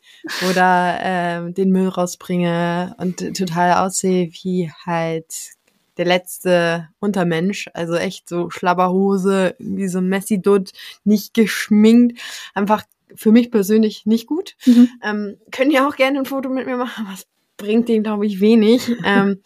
[0.50, 5.53] oder äh, den Müll rausbringe und total aussehe wie halt
[5.96, 10.72] der letzte Untermensch, also echt so Schlabberhose, wie so Messi-Dutt,
[11.04, 12.20] nicht geschminkt,
[12.54, 12.84] einfach
[13.14, 14.56] für mich persönlich nicht gut.
[14.66, 14.88] Mhm.
[15.02, 17.26] Ähm, können ja auch gerne ein Foto mit mir machen, aber es
[17.56, 18.90] bringt denen, glaube ich, wenig.
[19.04, 19.40] ähm,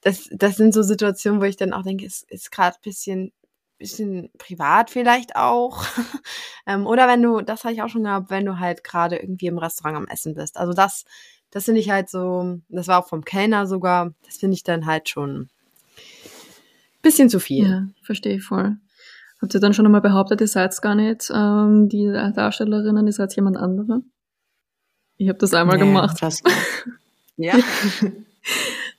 [0.00, 3.32] das, das sind so Situationen, wo ich dann auch denke, es ist gerade bisschen
[3.78, 5.84] bisschen privat vielleicht auch.
[6.66, 9.46] ähm, oder wenn du, das habe ich auch schon gehabt, wenn du halt gerade irgendwie
[9.46, 10.56] im Restaurant am Essen bist.
[10.56, 11.04] Also das,
[11.50, 14.86] das finde ich halt so, das war auch vom Kellner sogar, das finde ich dann
[14.86, 15.50] halt schon
[17.02, 17.66] bisschen zu viel.
[17.66, 18.76] Ja, verstehe ich voll.
[19.40, 23.36] Habt ihr dann schon einmal behauptet, ihr seid gar nicht ähm, die Darstellerinnen, ihr seid
[23.36, 24.00] jemand anderer?
[25.16, 26.18] Ich habe das einmal nee, gemacht.
[27.36, 27.54] ja.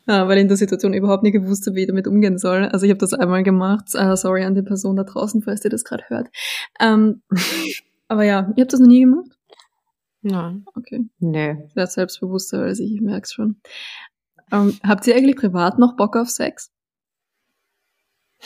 [0.07, 2.65] ja, weil ich in der Situation überhaupt nicht gewusst habe, wie ich damit umgehen soll.
[2.65, 3.85] Also ich habe das einmal gemacht.
[3.95, 6.27] Uh, sorry an die Person da draußen, falls ihr das gerade hört.
[6.79, 7.21] Ähm,
[8.07, 9.31] aber ja, ihr habt das noch nie gemacht?
[10.21, 10.65] Nein.
[10.75, 11.05] Okay.
[11.19, 11.69] Nee.
[11.73, 13.57] Sehr selbstbewusster als ich, ich merke schon.
[14.51, 16.71] Ähm, habt ihr eigentlich privat noch Bock auf Sex?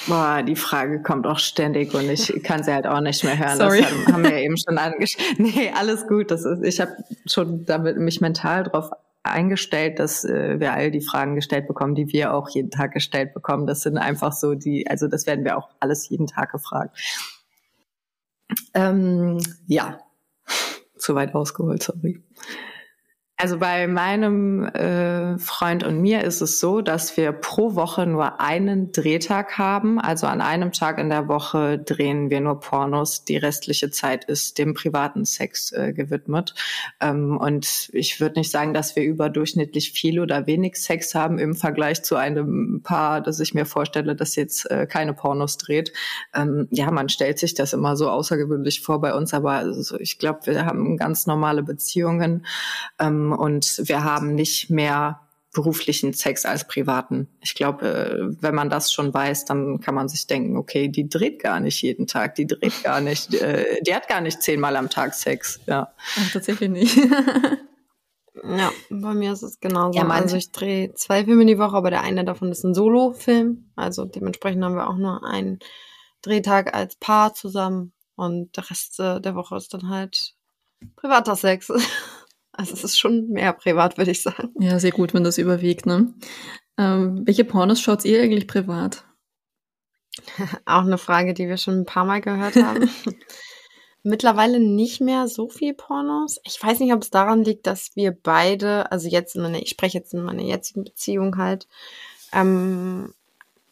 [0.07, 3.57] Boah, die Frage kommt auch ständig und ich kann sie halt auch nicht mehr hören.
[3.57, 3.81] Sorry.
[3.81, 5.21] Das haben, haben wir eben schon angeschaut.
[5.37, 6.31] Nee, alles gut.
[6.31, 6.91] Das ist, ich habe
[7.25, 8.91] schon damit mich mental drauf
[9.23, 13.33] eingestellt, dass äh, wir all die Fragen gestellt bekommen, die wir auch jeden Tag gestellt
[13.33, 13.67] bekommen.
[13.67, 16.97] Das sind einfach so die, also das werden wir auch alles jeden Tag gefragt.
[18.73, 19.99] Ähm, ja,
[20.97, 22.23] zu weit ausgeholt, sorry.
[23.41, 28.41] Also bei meinem äh, Freund und mir ist es so, dass wir pro Woche nur
[28.41, 29.97] einen Drehtag haben.
[29.97, 33.23] Also an einem Tag in der Woche drehen wir nur Pornos.
[33.23, 36.53] Die restliche Zeit ist dem privaten Sex äh, gewidmet.
[36.99, 41.55] Ähm, und ich würde nicht sagen, dass wir überdurchschnittlich viel oder wenig Sex haben im
[41.55, 45.93] Vergleich zu einem Paar, das ich mir vorstelle, das jetzt äh, keine Pornos dreht.
[46.35, 50.19] Ähm, ja, man stellt sich das immer so außergewöhnlich vor bei uns, aber also ich
[50.19, 52.45] glaube, wir haben ganz normale Beziehungen.
[52.99, 55.21] Ähm, und wir haben nicht mehr
[55.51, 57.27] beruflichen Sex als privaten.
[57.41, 61.09] Ich glaube, äh, wenn man das schon weiß, dann kann man sich denken, okay, die
[61.09, 64.75] dreht gar nicht jeden Tag, die dreht gar nicht, äh, die hat gar nicht zehnmal
[64.75, 65.59] am Tag Sex.
[65.65, 66.95] Ja, Ach, tatsächlich nicht.
[68.43, 69.97] ja, bei mir ist es genauso.
[69.97, 73.71] Ja, also ich drehe zwei Filme die Woche, aber der eine davon ist ein Solo-Film.
[73.75, 75.59] Also dementsprechend haben wir auch nur einen
[76.21, 80.35] Drehtag als Paar zusammen und der Rest äh, der Woche ist dann halt
[80.95, 81.71] privater Sex.
[82.59, 84.53] Also es ist schon mehr privat, würde ich sagen.
[84.59, 85.85] Ja, sehr gut, wenn das überwiegt.
[85.85, 86.13] Ne?
[86.77, 89.05] Ähm, welche Pornos schaut ihr eigentlich privat?
[90.65, 92.89] Auch eine Frage, die wir schon ein paar Mal gehört haben.
[94.03, 96.41] Mittlerweile nicht mehr so viel Pornos.
[96.43, 99.69] Ich weiß nicht, ob es daran liegt, dass wir beide, also jetzt in meiner, ich
[99.69, 101.65] spreche jetzt in meiner jetzigen Beziehung halt,
[102.33, 103.13] ähm,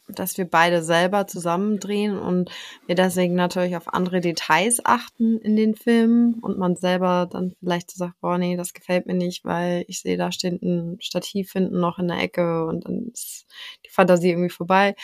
[0.08, 2.50] dass wir beide selber zusammen drehen und
[2.86, 7.92] wir deswegen natürlich auf andere Details achten in den Filmen und man selber dann vielleicht
[7.92, 11.52] so sagt, boah, nee, das gefällt mir nicht, weil ich sehe, da steht ein Stativ
[11.52, 13.46] hinten noch in der Ecke und dann ist
[13.86, 14.96] die Fantasie irgendwie vorbei.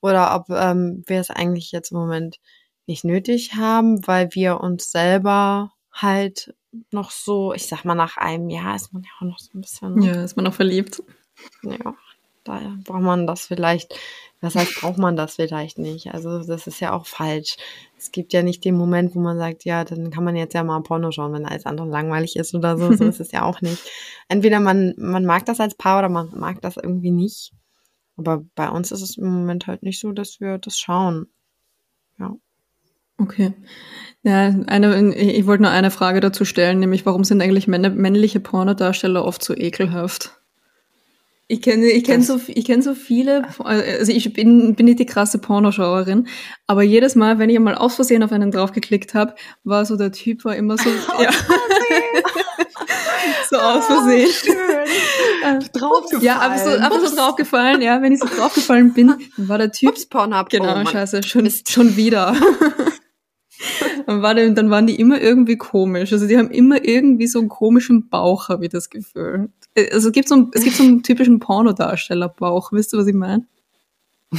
[0.00, 2.38] Oder ob ähm, wir es eigentlich jetzt im Moment
[2.86, 6.54] nicht nötig haben, weil wir uns selber halt
[6.90, 9.60] noch so, ich sag mal, nach einem Jahr ist man ja auch noch so ein
[9.60, 10.02] bisschen.
[10.02, 11.02] Ja, ist man noch verliebt.
[11.62, 11.94] Ja,
[12.44, 13.94] daher braucht man das vielleicht
[14.40, 16.14] das heißt, braucht man das vielleicht nicht.
[16.14, 17.56] Also das ist ja auch falsch.
[17.98, 20.64] Es gibt ja nicht den Moment, wo man sagt, ja, dann kann man jetzt ja
[20.64, 22.92] mal Porno schauen, wenn alles andere langweilig ist oder so.
[22.92, 23.82] So ist es ja auch nicht.
[24.28, 27.52] Entweder man, man mag das als Paar oder man mag das irgendwie nicht.
[28.16, 31.26] Aber bei uns ist es im Moment halt nicht so, dass wir das schauen.
[32.18, 32.34] Ja.
[33.18, 33.52] Okay.
[34.22, 39.24] Ja, eine, ich wollte nur eine Frage dazu stellen, nämlich warum sind eigentlich männliche Pornodarsteller
[39.24, 40.39] oft so ekelhaft?
[41.50, 45.06] Ich kenne, ich kenne so, ich kenne so viele, also ich bin, bin nicht die
[45.06, 46.28] krasse Pornoschauerin,
[46.68, 49.34] aber jedes Mal, wenn ich mal aus Versehen auf einen draufgeklickt habe,
[49.64, 51.30] war so der Typ war immer so, ja.
[53.50, 54.30] so aus Versehen.
[55.72, 56.00] Draufgefallen.
[56.22, 59.72] Ja, aber so, einfach so draufgefallen, ja, wenn ich so draufgefallen bin, dann war der
[59.72, 59.88] Typ.
[59.88, 60.50] Ups, Pornhub.
[60.50, 62.36] Genau, oh, scheiße, schon, schon wieder.
[64.06, 66.12] dann, war der, dann waren die immer irgendwie komisch.
[66.12, 69.48] Also die haben immer irgendwie so einen komischen Bauch, habe ich das Gefühl.
[69.74, 72.72] Äh, also es gibt so einen, es gibt so einen typischen Pornodarstellerbauch.
[72.72, 73.46] Wisst ihr, was ich meine?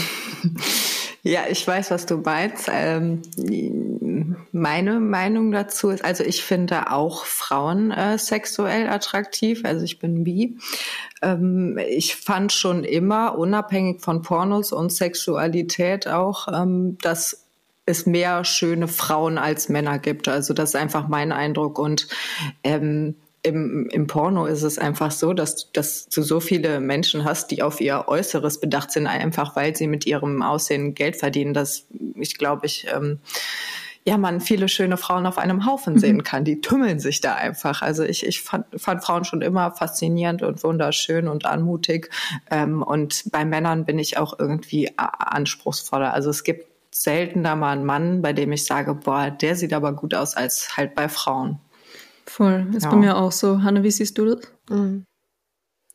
[1.24, 2.68] Ja, ich weiß, was du meinst.
[2.72, 3.22] Ähm,
[4.52, 9.62] meine Meinung dazu ist, also ich finde auch Frauen äh, sexuell attraktiv.
[9.64, 10.58] Also ich bin bi.
[11.22, 17.46] Ähm, ich fand schon immer, unabhängig von Pornos und Sexualität auch, ähm, dass
[17.86, 20.28] es mehr schöne Frauen als Männer gibt.
[20.28, 21.78] Also das ist einfach mein Eindruck.
[21.78, 22.08] Und
[22.64, 27.50] ähm, im, im Porno ist es einfach so, dass, dass du so viele Menschen hast,
[27.52, 31.88] die auf ihr Äußeres bedacht sind, einfach weil sie mit ihrem Aussehen Geld verdienen, dass
[32.16, 33.20] ich glaube, ich ähm,
[34.06, 36.24] ja man viele schöne Frauen auf einem Haufen sehen mhm.
[36.24, 36.44] kann.
[36.44, 37.82] Die tümmeln sich da einfach.
[37.82, 42.12] Also ich, ich fand, fand Frauen schon immer faszinierend und wunderschön und anmutig.
[42.50, 46.14] Ähm, und bei Männern bin ich auch irgendwie anspruchsvoller.
[46.14, 49.74] Also es gibt selten da mal einen Mann, bei dem ich sage, boah, der sieht
[49.74, 51.60] aber gut aus, als halt bei Frauen.
[52.32, 52.90] Voll, ist ja.
[52.92, 53.62] bei mir auch so.
[53.62, 54.50] Hanne, wie siehst du das?
[54.70, 55.04] Mhm.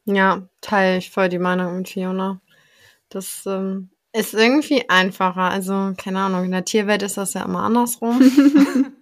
[0.05, 2.43] Ja, teile ich voll die Meinung mit Fiona.
[3.09, 5.51] Das ähm, ist irgendwie einfacher.
[5.51, 8.20] Also, keine Ahnung, in der Tierwelt ist das ja immer andersrum.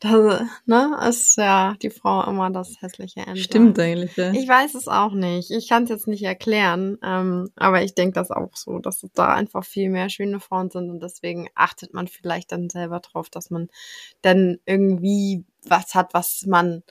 [0.00, 3.40] Das, ne, ist ja die Frau immer das hässliche Ende.
[3.40, 4.30] Stimmt eigentlich, ja.
[4.32, 5.50] Ich weiß es auch nicht.
[5.50, 9.32] Ich kann es jetzt nicht erklären, ähm, aber ich denke das auch so, dass da
[9.32, 13.50] einfach viel mehr schöne Frauen sind und deswegen achtet man vielleicht dann selber drauf, dass
[13.50, 13.68] man
[14.20, 16.82] dann irgendwie was hat, was man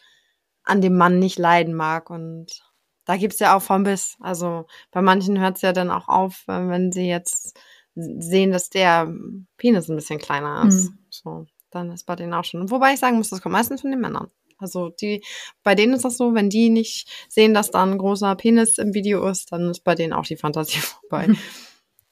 [0.63, 2.63] an dem Mann nicht leiden mag und
[3.05, 4.17] da gibt's ja auch vom Biss.
[4.19, 7.59] Also bei manchen hört's ja dann auch auf, äh, wenn sie jetzt
[7.93, 9.13] sehen, dass der
[9.57, 10.89] Penis ein bisschen kleiner ist.
[10.89, 10.97] Mhm.
[11.09, 11.45] So
[11.75, 12.71] dann ist bei denen auch schon.
[12.71, 14.29] Wobei ich sagen muss, das kommt meistens von den Männern.
[14.57, 15.23] Also die,
[15.63, 18.93] bei denen ist das so, wenn die nicht sehen, dass da ein großer Penis im
[18.93, 21.27] Video ist, dann ist bei denen auch die Fantasie vorbei.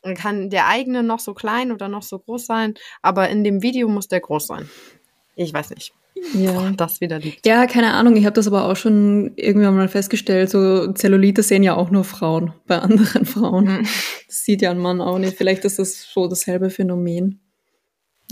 [0.02, 3.62] Dann kann der eigene noch so klein oder noch so groß sein, aber in dem
[3.62, 4.70] Video muss der groß sein.
[5.36, 5.94] Ich weiß nicht.
[6.34, 6.72] Ja.
[6.72, 7.46] das wieder liegt.
[7.46, 8.16] Ja, keine Ahnung.
[8.16, 10.50] Ich habe das aber auch schon irgendwann mal festgestellt.
[10.50, 13.66] So Zellulite sehen ja auch nur Frauen bei anderen Frauen.
[13.66, 13.88] Mhm.
[14.28, 15.38] Das sieht ja ein Mann auch nicht.
[15.38, 17.42] Vielleicht ist das so dasselbe Phänomen.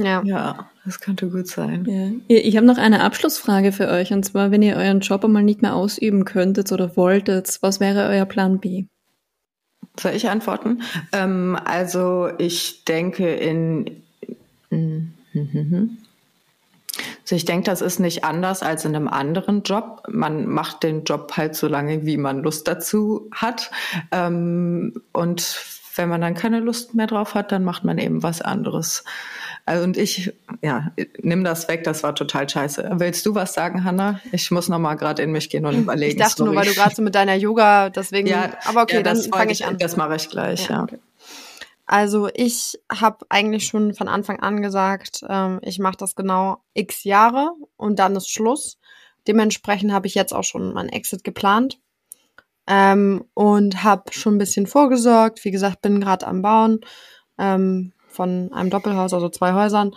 [0.04, 0.22] Ja.
[0.24, 1.86] Ja, das könnte gut sein.
[2.28, 2.36] Ja.
[2.38, 4.12] Ich habe noch eine Abschlussfrage für euch.
[4.14, 8.08] Und zwar, wenn ihr euren Job einmal nicht mehr ausüben könntet oder wolltet, was wäre
[8.10, 8.86] euer Plan B?
[10.00, 10.82] Soll ich antworten?
[11.12, 14.02] Ähm, also ich denke in...
[17.22, 20.04] Also ich denke, das ist nicht anders als in einem anderen Job.
[20.10, 23.72] Man macht den Job halt so lange, wie man Lust dazu hat.
[24.12, 25.58] Ähm, und
[25.96, 29.04] wenn man dann keine Lust mehr drauf hat, dann macht man eben was anderes.
[29.72, 30.92] Also und ich, ja,
[31.22, 32.90] nimm das weg, das war total scheiße.
[32.96, 34.20] Willst du was sagen, Hanna?
[34.34, 36.12] Ich muss noch mal gerade in mich gehen und überlegen.
[36.12, 36.50] Ich dachte Sorry.
[36.50, 38.28] nur, weil du gerade so mit deiner Yoga, deswegen.
[38.28, 39.78] Ja, aber okay, ja, dann fange ich an.
[39.78, 40.76] Das mache ich gleich, ja.
[40.76, 40.84] ja.
[40.84, 41.00] Okay.
[41.86, 47.06] Also ich habe eigentlich schon von Anfang an gesagt, ähm, ich mache das genau x
[47.06, 48.78] Jahre und dann ist Schluss.
[49.26, 51.80] Dementsprechend habe ich jetzt auch schon meinen Exit geplant
[52.68, 55.46] ähm, und habe schon ein bisschen vorgesorgt.
[55.46, 56.82] Wie gesagt, bin gerade am Bauen.
[57.38, 59.94] Ähm, von einem Doppelhaus, also zwei Häusern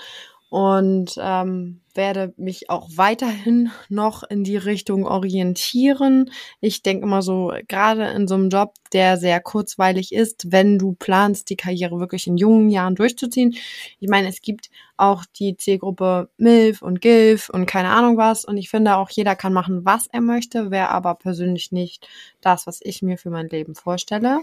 [0.55, 6.31] und ähm, werde mich auch weiterhin noch in die Richtung orientieren.
[6.61, 10.93] Ich denke immer so, gerade in so einem Job, der sehr kurzweilig ist, wenn du
[10.93, 13.57] planst, die Karriere wirklich in jungen Jahren durchzuziehen.
[13.99, 18.45] Ich meine, es gibt auch die Zielgruppe MILF und GILF und keine Ahnung was.
[18.45, 22.07] Und ich finde auch, jeder kann machen, was er möchte, wäre aber persönlich nicht
[22.41, 24.43] das, was ich mir für mein Leben vorstelle.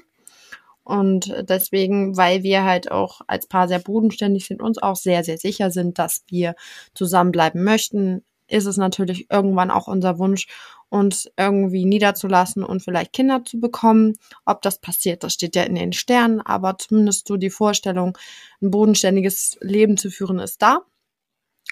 [0.84, 5.38] Und deswegen, weil wir halt auch als Paar sehr bodenständig sind, uns auch sehr, sehr
[5.38, 6.56] sicher sind, dass wir
[6.94, 10.48] zusammenbleiben möchten, ist es natürlich irgendwann auch unser Wunsch,
[10.90, 14.18] uns irgendwie niederzulassen und vielleicht Kinder zu bekommen.
[14.46, 18.18] Ob das passiert, das steht ja in den Sternen, aber zumindest so die Vorstellung,
[18.62, 20.82] ein bodenständiges Leben zu führen, ist da.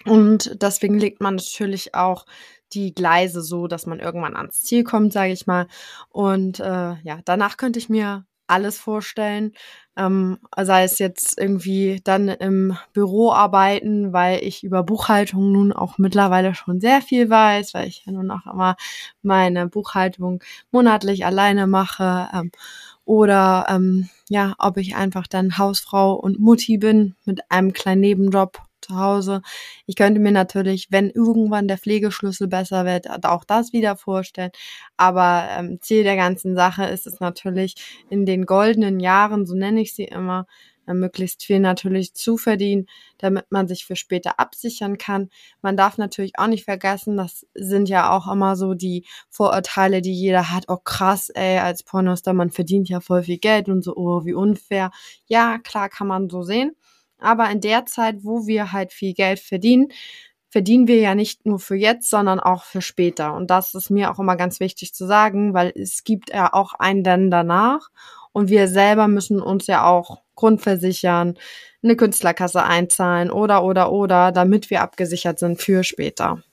[0.05, 2.26] Und deswegen legt man natürlich auch
[2.72, 5.68] die Gleise so, dass man irgendwann ans Ziel kommt, sage ich mal.
[6.10, 9.54] Und äh, ja, danach könnte ich mir alles vorstellen.
[9.97, 15.97] Ähm, sei es jetzt irgendwie dann im Büro arbeiten, weil ich über Buchhaltung nun auch
[15.97, 18.76] mittlerweile schon sehr viel weiß, weil ich ja nun auch immer
[19.22, 20.41] meine Buchhaltung
[20.72, 22.30] monatlich alleine mache.
[22.34, 22.52] Ähm,
[23.06, 28.62] oder ähm, ja, ob ich einfach dann Hausfrau und Mutti bin mit einem kleinen Nebenjob
[28.90, 29.42] zu Hause.
[29.86, 34.52] Ich könnte mir natürlich, wenn irgendwann der Pflegeschlüssel besser wird, auch das wieder vorstellen.
[34.98, 37.76] Aber ähm, Ziel der ganzen Sache ist es natürlich,
[38.10, 40.46] in den goldenen Jahren, so nenne ich sie immer,
[40.94, 42.88] möglichst viel natürlich zu verdienen,
[43.20, 45.30] damit man sich für später absichern kann.
[45.62, 50.14] Man darf natürlich auch nicht vergessen, das sind ja auch immer so die Vorurteile, die
[50.14, 50.66] jeder hat.
[50.68, 54.34] Oh krass, ey, als Pornostar, man verdient ja voll viel Geld und so, oh, wie
[54.34, 54.92] unfair.
[55.28, 56.76] Ja, klar kann man so sehen.
[57.20, 59.89] Aber in der Zeit, wo wir halt viel Geld verdienen,
[60.49, 63.34] verdienen wir ja nicht nur für jetzt, sondern auch für später.
[63.36, 66.74] Und das ist mir auch immer ganz wichtig zu sagen, weil es gibt ja auch
[66.74, 67.89] einen dann danach.
[68.32, 71.36] Und wir selber müssen uns ja auch grundversichern,
[71.84, 76.43] eine Künstlerkasse einzahlen oder, oder, oder, damit wir abgesichert sind für später.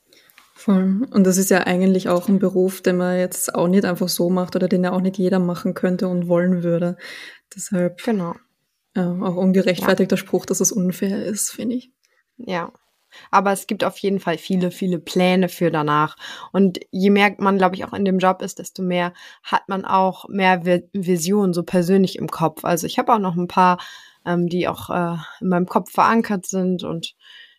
[0.55, 1.07] Voll.
[1.11, 4.31] Und das ist ja eigentlich auch ein Beruf, den man jetzt auch nicht einfach so
[4.31, 6.97] macht oder den ja auch nicht jeder machen könnte und wollen würde.
[7.55, 8.03] Deshalb.
[8.03, 8.35] Genau.
[8.97, 10.21] Ja, auch ungerechtfertigter ja.
[10.21, 11.93] Spruch, dass es unfair ist, finde ich.
[12.39, 12.73] Ja,
[13.31, 16.17] aber es gibt auf jeden Fall viele, viele Pläne für danach.
[16.53, 19.85] Und je mehr man, glaube ich, auch in dem Job ist, desto mehr hat man
[19.85, 22.65] auch mehr Visionen so persönlich im Kopf.
[22.65, 23.79] Also ich habe auch noch ein paar,
[24.25, 27.15] ähm, die auch äh, in meinem Kopf verankert sind und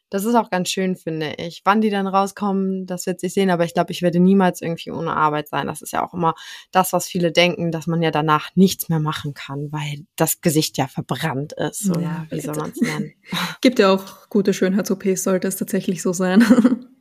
[0.09, 1.61] das ist auch ganz schön, finde ich.
[1.65, 4.91] Wann die dann rauskommen, das wird sich sehen, aber ich glaube, ich werde niemals irgendwie
[4.91, 5.67] ohne Arbeit sein.
[5.67, 6.33] Das ist ja auch immer
[6.71, 10.77] das, was viele denken, dass man ja danach nichts mehr machen kann, weil das Gesicht
[10.77, 11.89] ja verbrannt ist.
[11.89, 13.13] Oder ja, wie soll man es nennen?
[13.61, 16.43] Gibt ja auch gute Schönheits-OPs, sollte es tatsächlich so sein.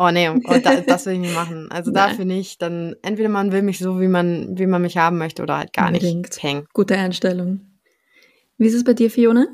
[0.00, 1.72] Oh nee, oh, da, das will ich nicht machen.
[1.72, 2.10] Also Nein.
[2.10, 2.62] dafür nicht.
[2.62, 5.72] Dann entweder man will mich so, wie man, wie man mich haben möchte, oder halt
[5.72, 6.28] gar Unbedingt.
[6.28, 6.40] nicht.
[6.40, 6.68] Peng.
[6.72, 7.62] Gute Einstellung.
[8.58, 9.48] Wie ist es bei dir, Fiona?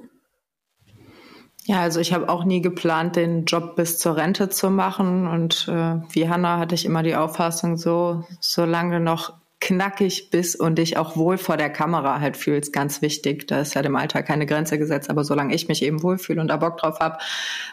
[1.67, 5.27] Ja, also ich habe auch nie geplant, den Job bis zur Rente zu machen.
[5.27, 9.33] Und äh, wie Hanna hatte ich immer die Auffassung, so solange noch
[9.65, 13.47] knackig bist und dich auch wohl vor der Kamera halt fühlst, ganz wichtig.
[13.49, 16.49] Da ist ja dem Alter keine Grenze gesetzt, aber solange ich mich eben wohlfühle und
[16.49, 17.17] da Bock drauf habe,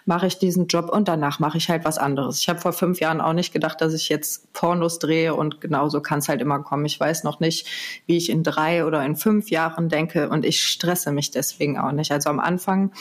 [0.05, 2.39] mache ich diesen Job und danach mache ich halt was anderes.
[2.39, 5.99] Ich habe vor fünf Jahren auch nicht gedacht, dass ich jetzt Pornos drehe und genauso
[5.99, 6.85] kann es halt immer kommen.
[6.85, 7.67] Ich weiß noch nicht,
[8.05, 11.91] wie ich in drei oder in fünf Jahren denke und ich stresse mich deswegen auch
[11.91, 12.13] nicht.
[12.13, 12.93] Also am Anfang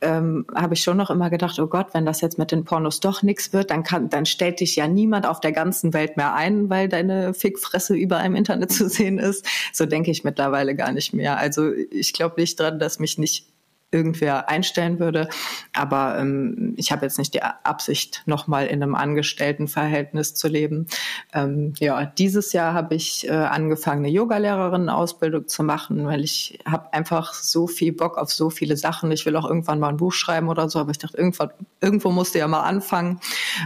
[0.00, 3.00] ähm, habe ich schon noch immer gedacht, oh Gott, wenn das jetzt mit den Pornos
[3.00, 6.34] doch nichts wird, dann kann, dann stellt dich ja niemand auf der ganzen Welt mehr
[6.34, 9.44] ein, weil deine Fickfresse überall im Internet zu sehen ist.
[9.72, 11.38] So denke ich mittlerweile gar nicht mehr.
[11.38, 13.46] Also ich glaube nicht dran, dass mich nicht
[13.90, 15.28] irgendwer einstellen würde.
[15.72, 20.86] Aber ähm, ich habe jetzt nicht die Absicht, nochmal in einem Angestelltenverhältnis zu leben.
[21.32, 26.92] Ähm, ja, dieses Jahr habe ich äh, angefangen, eine Yogalehrerin-Ausbildung zu machen, weil ich habe
[26.92, 29.10] einfach so viel Bock auf so viele Sachen.
[29.10, 32.10] Ich will auch irgendwann mal ein Buch schreiben oder so, aber ich dachte, irgendwann, irgendwo
[32.10, 33.20] musste ja mal anfangen.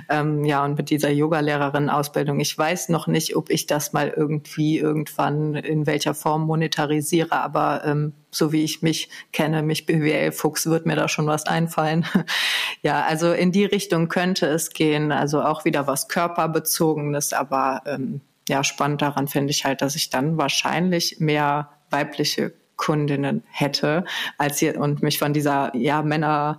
[0.09, 4.79] Ähm, ja, und mit dieser Yogalehrerin-Ausbildung, ich weiß noch nicht, ob ich das mal irgendwie
[4.79, 10.87] irgendwann in welcher Form monetarisiere, aber ähm, so wie ich mich kenne, mich BWL-Fuchs, wird
[10.87, 12.07] mir da schon was einfallen.
[12.83, 15.13] ja, also in die Richtung könnte es gehen.
[15.13, 20.11] Also auch wieder was körperbezogenes, aber ähm, ja, spannend daran finde ich halt, dass ich
[20.11, 24.05] dann wahrscheinlich mehr weibliche Kundinnen hätte,
[24.39, 26.59] als hier und mich von dieser ja Männer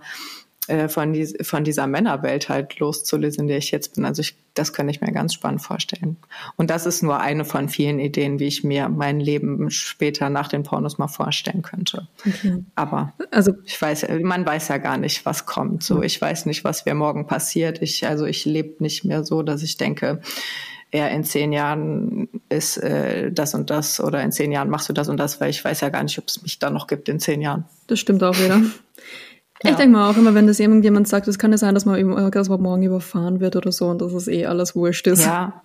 [0.66, 4.04] äh, von, die, von dieser Männerwelt halt loszulösen, in der ich jetzt bin.
[4.04, 6.16] Also ich, das könnte ich mir ganz spannend vorstellen.
[6.56, 10.48] Und das ist nur eine von vielen Ideen, wie ich mir mein Leben später nach
[10.48, 12.08] den Pornos mal vorstellen könnte.
[12.26, 12.64] Okay.
[12.74, 15.82] Aber also ich weiß, man weiß ja gar nicht, was kommt.
[15.82, 17.82] So, ich weiß nicht, was mir morgen passiert.
[17.82, 20.22] Ich, also ich lebe nicht mehr so, dass ich denke,
[20.90, 24.92] eher in zehn Jahren ist äh, das und das oder in zehn Jahren machst du
[24.92, 27.08] das und das, weil ich weiß ja gar nicht, ob es mich da noch gibt
[27.08, 27.64] in zehn Jahren.
[27.88, 28.62] Das stimmt auch wieder.
[29.62, 29.70] Ja.
[29.70, 31.98] Ich denke mal auch immer, wenn das irgendjemand sagt, es kann ja sein, dass man,
[31.98, 35.24] eben, dass man morgen überfahren wird oder so und dass es eh alles wurscht ist.
[35.24, 35.62] Ja.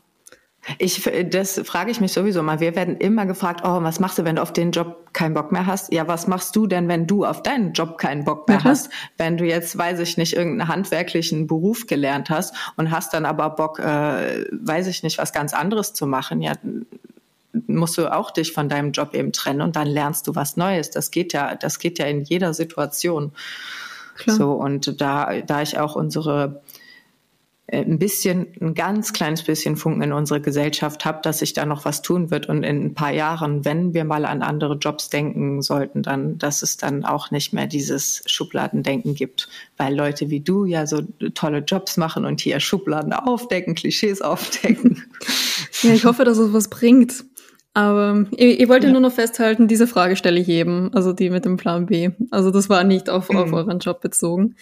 [0.78, 2.60] Ich, das frage ich mich sowieso mal.
[2.60, 5.52] Wir werden immer gefragt, oh, was machst du, wenn du auf den Job keinen Bock
[5.52, 5.92] mehr hast?
[5.92, 8.64] Ja, was machst du denn, wenn du auf deinen Job keinen Bock mehr ja.
[8.66, 8.90] hast?
[9.18, 13.50] Wenn du jetzt, weiß ich nicht, irgendeinen handwerklichen Beruf gelernt hast und hast dann aber
[13.52, 16.54] Bock, äh, weiß ich nicht, was ganz anderes zu machen, ja,
[17.80, 20.92] musst du auch dich von deinem Job eben trennen und dann lernst du was Neues.
[20.92, 23.32] Das geht ja, das geht ja in jeder Situation.
[24.16, 24.36] Klar.
[24.36, 26.62] So, und da, da ich auch unsere
[27.72, 31.66] äh, ein bisschen, ein ganz kleines bisschen Funken in unsere Gesellschaft habe, dass sich da
[31.66, 35.10] noch was tun wird und in ein paar Jahren, wenn wir mal an andere Jobs
[35.10, 40.40] denken sollten, dann, dass es dann auch nicht mehr dieses Schubladendenken gibt, weil Leute wie
[40.40, 41.02] du ja so
[41.34, 45.04] tolle Jobs machen und hier Schubladen aufdecken, Klischees aufdecken.
[45.84, 47.24] Ja, ich hoffe, dass es was bringt.
[47.74, 48.91] Aber ich, ich wollte ja.
[48.91, 52.09] nur noch festhalten, diese Frage stelle ich jedem, also die mit dem Plan B.
[52.32, 53.38] Also das war nicht auf, mhm.
[53.38, 54.55] auf euren Job bezogen.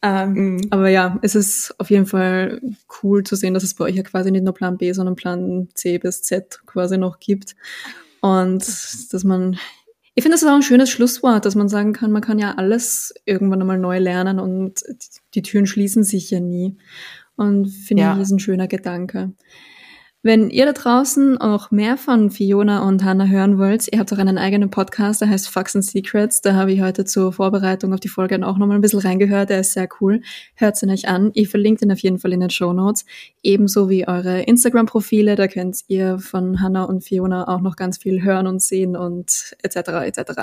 [0.00, 0.60] Ähm, mhm.
[0.70, 2.60] Aber ja, es ist auf jeden Fall
[3.02, 5.68] cool zu sehen, dass es bei euch ja quasi nicht nur Plan B, sondern Plan
[5.74, 7.54] C bis Z quasi noch gibt.
[8.20, 8.64] Und
[9.12, 9.58] dass man
[10.14, 12.54] Ich finde, das ist auch ein schönes Schlusswort, dass man sagen kann, man kann ja
[12.56, 14.82] alles irgendwann einmal neu lernen und
[15.34, 16.76] die Türen schließen sich ja nie.
[17.36, 18.14] Und finde ja.
[18.14, 19.32] ich, ist ein schöner Gedanke.
[20.24, 24.18] Wenn ihr da draußen auch mehr von Fiona und Hannah hören wollt, ihr habt auch
[24.18, 26.40] einen eigenen Podcast, der heißt Facts and Secrets.
[26.42, 29.50] Da habe ich heute zur Vorbereitung auf die Folge auch nochmal ein bisschen reingehört.
[29.50, 30.22] Der ist sehr cool.
[30.54, 31.32] Hört ihn euch an.
[31.34, 33.04] Ich verlinke ihn auf jeden Fall in den Show Notes.
[33.42, 35.34] Ebenso wie eure Instagram-Profile.
[35.34, 39.56] Da könnt ihr von Hannah und Fiona auch noch ganz viel hören und sehen und
[39.64, 39.76] etc.
[40.06, 40.42] etc.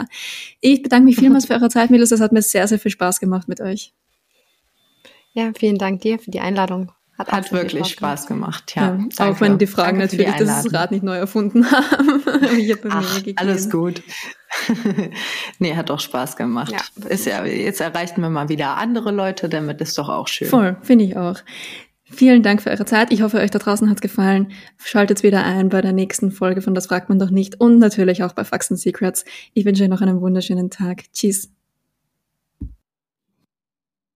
[0.59, 2.11] Ich bedanke mich vielmals für eure Zeit, Mädels.
[2.11, 3.93] Es hat mir sehr, sehr viel Spaß gemacht mit euch.
[5.31, 6.91] Ja, vielen Dank dir für die Einladung.
[7.19, 8.97] Hat, Hat wirklich Spaß gemacht, ja.
[8.97, 12.23] ja auch wenn die Fragen natürlich die das Rad nicht neu erfunden haben.
[12.89, 14.01] Ach, alles gut.
[15.59, 16.71] nee, hat doch Spaß gemacht.
[16.71, 20.47] Ja, ist ja, jetzt erreichen wir mal wieder andere Leute, damit ist doch auch schön.
[20.47, 21.35] Voll, finde ich auch.
[22.05, 23.11] Vielen Dank für eure Zeit.
[23.11, 24.53] Ich hoffe, euch da draußen hat's gefallen.
[24.77, 28.23] Schaltet wieder ein bei der nächsten Folge von Das fragt man doch nicht und natürlich
[28.23, 29.25] auch bei Faxen Secrets.
[29.53, 31.03] Ich wünsche euch noch einen wunderschönen Tag.
[31.11, 31.51] Tschüss.